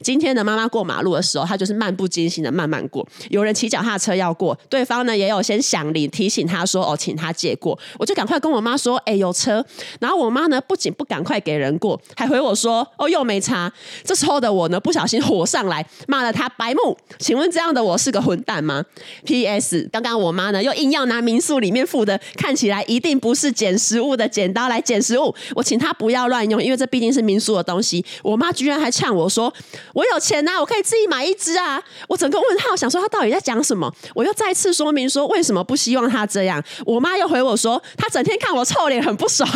[0.01, 3.07] 今天的妈妈过马路的时候，她就是漫不经心的慢慢过。
[3.29, 9.65] 有人骑脚踏车要过，对方呢也有先响铃提醒她说：“哦，请她借过。”我就赶快跟我妈说：“哎，有车。”
[10.01, 13.71] 然后我妈呢不仅不赶快给人过，还回我说：“哦，又没查。”
[14.03, 16.97] 这时候的我呢不小心火上来，骂了她白目。
[17.19, 18.83] 请问这样的我是个混蛋吗
[19.27, 19.87] ？P.S.
[19.93, 28.03] 刚刚我妈呢又硬要拿民宿里面附的看起来一定不是捡食物的剪刀来剪食物，我请她不要乱用，因为这毕竟是民宿的东西。
[28.23, 29.53] 我妈居然还呛我说
[29.93, 33.93] ：“我有钱呐、我可以自己买一只啊！”我整个问号，想说他到底在讲什么？
[34.15, 36.63] 我又再次说明说为什么不希望他这样。
[36.87, 39.49] 我妈又回我说：“他整天看我臭脸，很不爽。”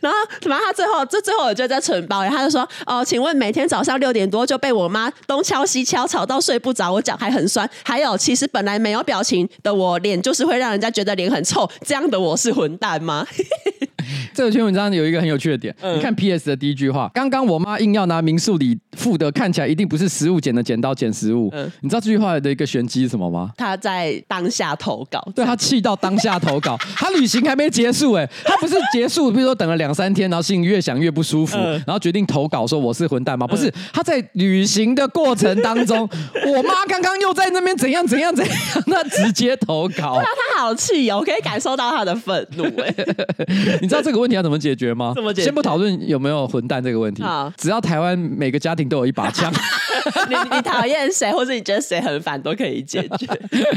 [0.00, 7.68] 然后，然后他最后，这最后我就在蠢抱怨，她就说：“哦，请问每天早上六点多就被我妈东敲西敲，吵到睡不着，我脚还很酸。
[7.84, 13.26] 还有，其实本来没有表情的我，脸就是会让人家觉得脸很臭，这样的我是混蛋吗？”
[14.34, 16.46] 这篇文章有一个很有趣的点，嗯、你看 P.S.
[16.46, 23.50] 的第一句话，刚刚我妈硬要拿民宿里附的看起来一定不是食物剪的剪刀剪食物，嗯、你知道这句话的一个玄机是什么吗？
[23.56, 33.46] 他在当下投稿，对，他气到当下投稿， 他旅行还没结束哎，他不是结束， 比如说等了两三天，然后心里越想越不舒服，嗯、然后决定投稿说我是混蛋吗？
[33.46, 36.08] 不是，他在旅行的过程当中，
[36.46, 42.94] 我妈刚刚又在那边怎样怎样怎样，那直接投稿，对啊，他好气哦，我可以感受到他的愤怒哎，
[43.80, 45.12] 你知道这个问题要怎么解决吗？
[45.14, 45.44] 怎么解决？
[45.44, 49.52] 先不讨论有没有混蛋这个问题，好只要台湾每个家庭都有一把枪，
[50.28, 53.26] 你你讨厌谁，或者你觉得谁很烦，都可以解决。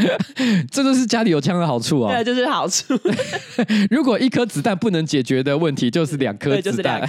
[0.72, 2.16] 这就是家里有枪的好处啊、哦！
[2.16, 2.97] 对，就是好处。
[3.91, 7.01] 如果一颗子弹不能解决的问题，就是两颗子弹。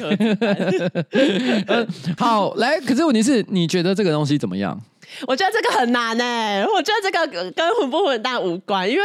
[1.68, 1.88] 嗯，
[2.18, 4.80] 好，来，可是问题是，你觉得这个东西怎么样？
[5.26, 9.02] 我觉得这个很难哎，我觉得这个跟混不混蛋无关，因为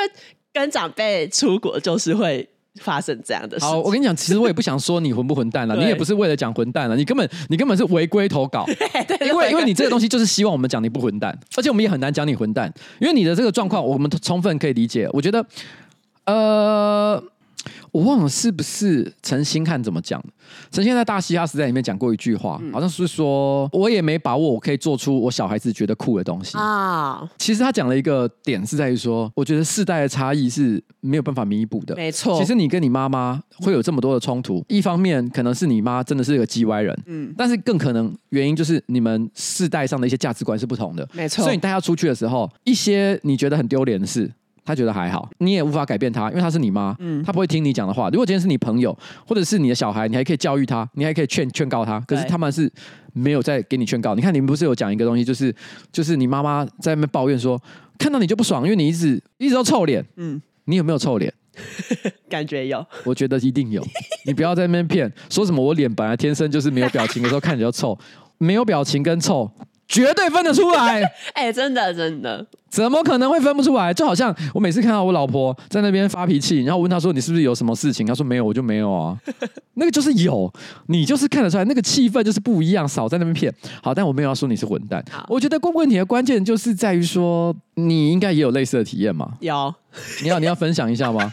[0.51, 2.47] 跟长辈出国就是会。
[2.79, 3.65] 发生这样的事。
[3.65, 8.65] 好，我跟你讲，其实我也不想说你混不混蛋了， 你也不是为了讲混蛋了，你根本你根本是违规投稿，
[9.25, 15.09] 因为因为你这个东西就是希望我们讲你不混蛋，而且我们也很难讲你混蛋，因为你的这个状况我们充分可以理解。
[15.11, 15.45] 我觉得，
[16.25, 17.23] 呃。
[17.91, 20.23] 我忘了是不是陈星汉怎么讲？
[20.71, 31.95] 陈星在《大嘻哈时代》里面讲过一句话，好像是说：“我也没把握，我可以做出我小孩子觉得酷的东西啊。”其实他讲了一个点是在于说，我觉得世代的差异是没有办法弥补的。
[31.95, 41.07] 没错，其实你跟你妈妈会有这么多的冲突，一方面可能是你妈真的是个叽歪人，嗯，但是更可能原因就是你们世代上的一些价值观是不同的。
[41.13, 44.31] 没错，所以你带他出去的时候，一些你觉得很丢脸的事。
[44.71, 48.07] 他觉得还好，你也无法改变他，因为他是你妈，嗯，他不会听你讲的话。
[48.09, 48.97] 如果今天是你朋友，
[49.27, 51.99] 或者是你的小孩，你还可以教育他，你还可以劝劝告他。
[52.01, 52.71] 可是他们是
[53.11, 54.15] 没有在给你劝告。
[54.15, 55.53] 你看，你们不是有讲一个东西，就是
[55.91, 57.61] 就是你妈妈在那边抱怨说，
[57.99, 60.05] 看到你就不爽，因为你一直一直都臭脸。
[60.15, 61.33] 嗯，你有没有臭脸？
[62.29, 63.85] 感觉有，我觉得一定有。
[64.25, 67.97] 你不要在那边骗，说什么我脸本来天生就是没有表情的时候看起来就臭，
[68.37, 69.51] 没有表情跟臭
[69.91, 71.03] 绝对分得出来。
[71.35, 73.93] 哎、欸，真的真的，怎么可能会分不出来？
[73.93, 79.17] 就好像我每次看到我老婆在那边发脾气，然后我问她说：“你是不是有什么事情？”她说：“没有，我就没有啊。
[79.75, 80.51] ”那个就是有，
[80.87, 83.53] 你就是看得出来，那个气氛就是不一样，少在那边骗。
[83.83, 85.03] 好，但我没有要说你是混蛋。
[85.27, 89.33] 我觉得问问题的关键就是在于说，你应该也有类似的体验嘛？
[89.41, 89.73] 有，
[90.23, 91.31] 你要你要分享一下吗？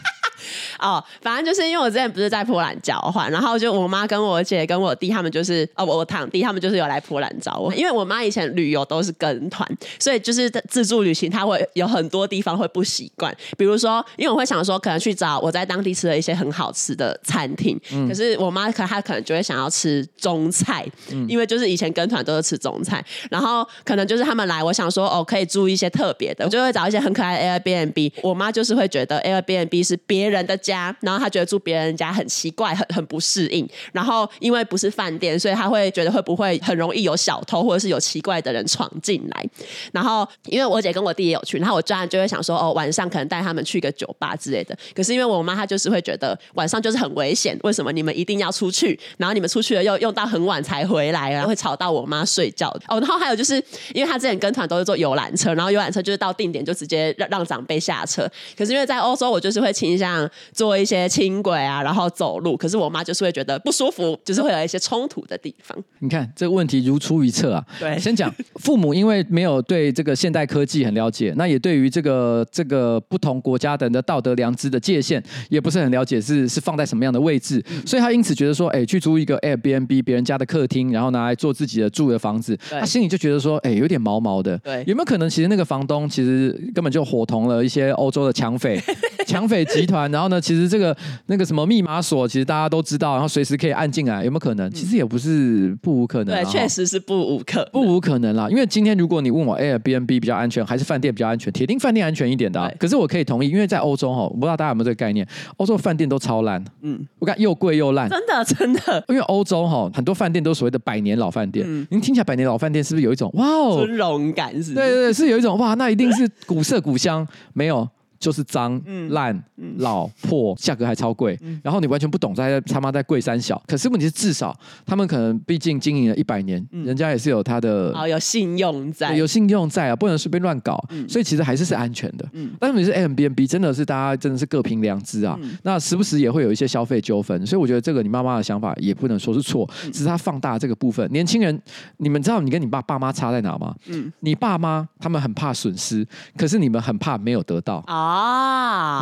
[0.79, 9.67] 哦，反正就是因为我之前不是在波兰交换，然后就我妈跟我姐跟我弟他们就是哦，我我堂弟他们就是有来波兰找我，因为我妈以前旅游都是跟团，
[9.99, 33.67] 所以就是自助旅行，她会有很多地方会不习惯，比如说，因为我会想说可能去找我在当地吃的一些很好吃的餐厅，嗯、可是我妈可能她可能就会想要吃中菜，嗯、因为就是以前跟团都是吃中菜，然后可能就是他们来，我想说哦可以住一些特别的，我就会找一些很可爱的 Airbnb，我妈就是会觉得 Airbnb 是别人的家，然后他觉得住别人家很奇怪，很很不适应。
[33.91, 39.45] 然后因为不是饭店，所以他会觉得会不会很容易有小偷，或者是有奇怪的人闯进来。
[39.91, 44.77] 然后因为我姐跟我弟也有去，然后我当然就会想说，哦，晚上可能带他们去个酒吧之类的。
[44.95, 48.99] 可是因为我妈她就是会觉得晚上就是很危险，为什么你们一定要出去？
[49.17, 52.69] 然后你们出去了又用到很晚才回来，然后会吵到我妈睡觉。
[52.87, 53.55] 哦，然后还有就是
[53.93, 58.29] 因为他之前跟团都是坐游览车，然后游览车就是到定点就直接让让长辈下车。
[58.57, 60.29] 可是因为在欧洲，我就是会倾向。
[60.59, 65.77] 做一些轻轨啊，然后走路，可是我妈就是会觉得不舒服，就是会有一些冲突的地方。
[65.99, 67.65] 你看这个问题如出一辙啊！
[67.79, 84.57] 对，先讲父母，因为没有对这个现代科技很了解，那也对于这个这个不同国家的人的道德良知的界限也不是很了解是，是是放在什么样的位置，嗯、所以他因此觉得说，哎，去租一个 Airbnb 别人家的客厅，然后拿来做自己的住的房子，对他心里就觉得说，哎，有点毛毛的。
[84.57, 88.77] 对，有没有可能其实那个房东其实根本就伙同了一些欧洲的抢匪，
[89.25, 90.41] 抢匪集团，然后呢？
[90.49, 90.97] 其实这个
[91.27, 94.67] 那个什么密码锁，其实大家都知道，然后随时可以按进来，有没有可能？
[94.71, 96.33] 其实也不是不无可能。
[96.33, 98.49] 对，确实是不无可不无可能啦。
[98.49, 102.75] 因为今天如果你问我 Airbnb 比较安全还是饭店比较安全，铁定饭店安全一点的。
[102.79, 105.27] 可是我可以同意，因为在欧洲哈，我不知道大家有没有这个概念，
[105.57, 106.65] 欧洲饭店都超烂。
[106.81, 109.05] 嗯，我看又贵又烂，真的真的。
[109.07, 114.51] 因为欧洲哈很多饭店都所谓的百年老饭店，您听起来百年老饭店是不是有一种哇哦尊荣感？
[114.63, 117.87] 是，对对对，是有一种哇，那一定是古色古香，没有。
[118.19, 119.43] 就是脏、烂、
[119.77, 123.61] 老、破，价格还超贵，然后你完全不懂在他妈在贵三小。
[123.65, 130.77] 可是问题是，至少他们可能毕竟经营了一百年，人家也是有他的哦，有信用在，有信用在啊，不能随便乱搞。
[131.07, 132.27] 所以其实还是是安全的。
[132.59, 135.39] 但是你是 Airbnb，真的是大家真的是各凭良知啊。
[135.63, 141.09] 那时不时也会有一些消费纠纷，所以我觉得这个你妈妈的想法也不能说是错，只是他放大这个部分。
[141.11, 141.61] 年轻人，
[141.97, 143.73] 你们知道你跟你爸爸妈差在哪吗？
[143.87, 146.05] 嗯，你爸妈他们很怕损失，
[146.37, 148.08] 可是你们很怕没有得到啊，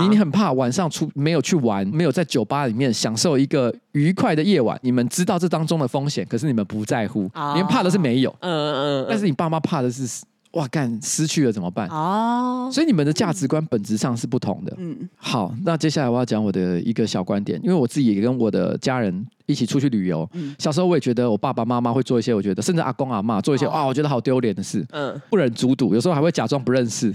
[0.02, 4.80] 你你很怕晚上出没有去玩，没有在酒吧里面享受一个愉快的夜晚。
[4.84, 7.30] 你们知道这当中的风险，可是你们不在乎。
[7.54, 11.88] 你们怕的是没有，嗯嗯，但是你爸妈怕的是哇干失去了怎么办？
[11.90, 14.74] 哦，所以你们的价值观本质上是不同的。
[14.78, 20.28] 嗯，好，那接下来我要讲我的一个小观点，因为我自己也跟我的家人一起出去旅游。
[20.58, 24.84] 小时候我也觉得我爸爸妈妈会做一些，我觉得甚至阿公阿嬷做一些啊，我觉得好丢脸的事。
[24.92, 27.14] 嗯，不忍卒睹，有时候还会假装不认识。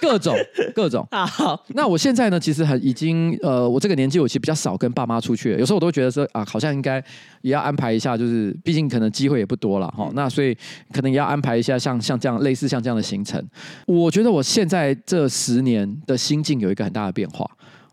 [0.00, 0.34] 各种
[0.74, 1.64] 各种啊，好。
[1.68, 5.58] 那我现在呢，其实很已经呃，我这个年纪，我其实比较少跟爸妈出去了。
[5.58, 7.02] 有时候我都觉得说啊，好像应该
[7.42, 10.10] 也要安排一下，就是毕竟可能机会也不多了哈。
[10.14, 10.56] 那所以
[10.92, 13.44] 可能也要安排一下像像这样类似像这样的行程。
[13.86, 17.48] 我觉得我现在这十年的心境有一个很大的变化。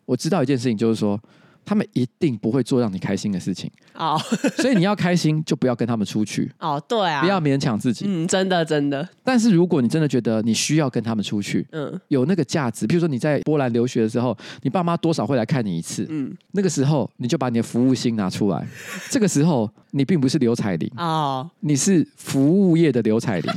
[0.06, 1.20] 我知道一件事情，就是说。
[1.68, 4.22] 他们一定不会做让你开心的事情哦，oh.
[4.56, 9.06] 所以你要开心就不要跟他们出去哦，oh, 对啊，不要勉强自己，嗯，真的真的。
[9.22, 18.66] 但是如果你真的觉得你需要跟他们出去，嗯，有那个价值，比如说你在波兰留学的时候，你爸妈多少会来看你一次，嗯，那个时候你就把你的服务心拿出来，
[19.12, 21.52] 这个时候你并不是刘彩玲哦，oh.
[21.60, 23.54] 你是服务业的刘彩玲。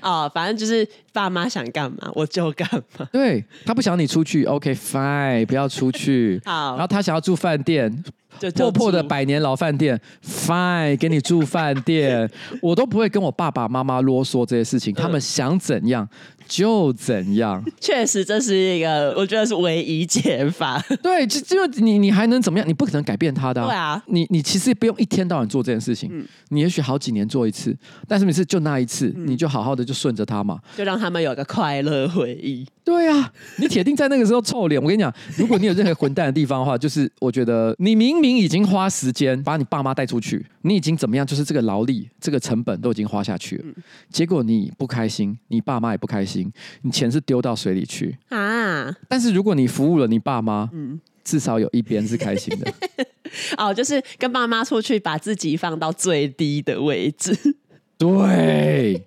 [0.00, 2.68] 啊、哦，反正就是爸妈想干嘛我就干
[2.98, 3.06] 嘛。
[3.12, 6.40] 对，他不想你出去，OK fine，不要出去。
[6.46, 8.04] 好，然后他想要住饭店，
[8.38, 12.28] 就破破的百年老饭店，fine，给你住饭店。
[12.60, 16.08] 我都不会跟我爸爸妈妈啰嗦这些事情，他们想怎样
[16.46, 17.64] 就怎样。
[17.80, 20.82] 确实，这是一个我觉得是唯一解法。
[21.02, 22.68] 对，就就你你还能怎么样？
[22.68, 23.66] 你不可能改变他的、啊。
[23.66, 26.08] 对啊，你你其实也不用一天到晚做这件事情。
[26.12, 27.76] 嗯、你也许好几年做一次，
[28.06, 32.66] 但是每次就那一次，嗯、你就好好的就顺着他嘛，就让他们有一个快乐回忆。
[32.84, 34.80] 对啊，你铁定在那个时候臭脸。
[34.80, 41.26] 我跟你讲，如果你有任何混蛋的地方的话，就是我觉得你明明已经花时间把你爸妈带出去，你已经怎么样？
[41.26, 43.74] 就是这个劳力、这个成本都已经花下去了，嗯、
[44.10, 46.33] 结果你不开心，你爸妈也不开心，
[46.82, 48.94] 你钱是丢到水里去啊。
[49.08, 52.72] 但是如果你服务了你爸妈，嗯，至少有一边是开心的。
[53.58, 57.36] 哦，就是跟爸妈出去，把自己放到最低的位置。
[57.98, 59.06] 对。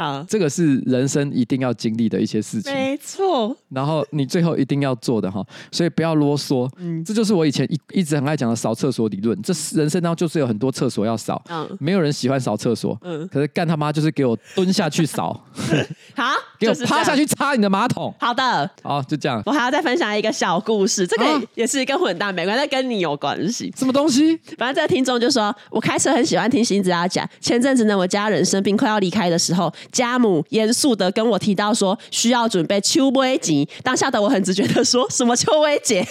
[0.00, 3.54] 好，这个是人生一定要经历的一些事情，没错。
[3.68, 6.66] 然后你最后一定要做的哈，所以不要啰嗦。
[6.78, 9.38] 嗯，这就是我以前一一直很爱讲的扫厕所理论。
[9.42, 15.38] 这人生当中就是有很多厕所要扫，嗯，没有人喜欢扫厕所，嗯，可是干他妈就是给我蹲下去扫，
[16.16, 18.14] 好，给我趴下去擦你的马桶。
[18.18, 19.42] 好的，好，就这样。
[19.44, 23.70] 我还要再分享一个小故事，这个也是跟混蛋没关系，但跟你有关系。
[23.76, 24.34] 什么东西？
[24.56, 27.28] 反正这个听众就说，我开车很喜欢听新子阿讲。
[27.38, 29.70] 前阵子呢，我家人生病快要离开的时候。
[29.92, 36.06] 家母严肃的跟我提到说，需要准备秋威吉，当下的我很直觉的说，什么秋威节？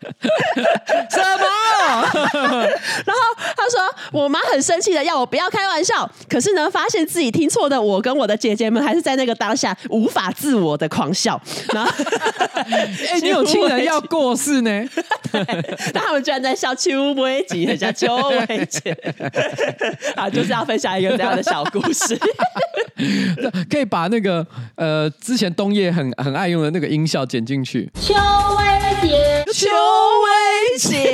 [1.10, 1.44] 什么？
[3.04, 3.22] 然后
[3.56, 6.10] 他说，我妈很生气的要我不要开玩笑。
[6.28, 11.40] 可是呢，发现自己听错的我跟我的姐姐们，还是在那个当下无法自我的狂笑。
[11.74, 11.90] 然后，
[13.10, 14.88] 哎，你有亲人要过世呢？
[15.92, 18.96] 但他们居然在笑秋威节，很像秋威节。
[20.14, 22.18] 啊，就是要分享一个这样的小故事。
[23.70, 27.90] 可以把那个呃，之前冬夜很很爱用的那个音效剪进去。
[28.00, 28.14] 秋
[29.52, 29.68] 威节，秋。
[30.22, 31.12] 威胁，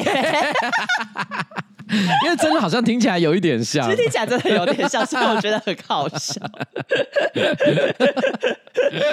[2.25, 6.41] 因为真的好像听起来有一点像，其实听起来真的有点像，所以我觉得很好笑。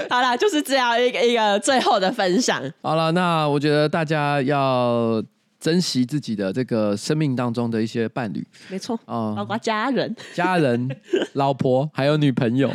[0.09, 2.61] 好了，就是这样一个一个最后的分享。
[2.82, 5.23] 好了，那我觉得大家要
[5.66, 10.88] 珍惜自己的这个生命当中的一些伴侣，没错啊，包括家人、家人、
[11.34, 12.70] 老婆还有女朋友，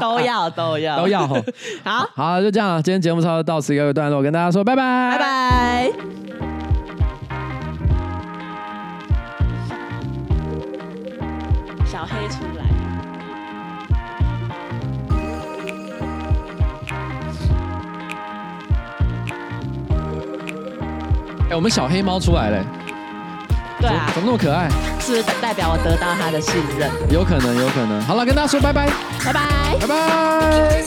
[0.00, 0.96] 都 要都要。
[0.96, 1.42] 都要哈。
[1.84, 2.08] 好。
[2.14, 5.92] 好，就这样，今天节目差不多到此一个段落，我跟大家说拜拜，拜拜。
[11.84, 12.55] 小黑出
[21.50, 22.64] 哎，我们小黑猫出来了。
[23.80, 24.68] 对啊，怎么那么可爱？
[25.00, 26.90] 是不是代表我得到他的信任？
[27.10, 28.00] 有可能，有可能。
[28.02, 28.88] 好了，跟大家说拜拜，
[29.24, 30.84] 拜拜，拜拜。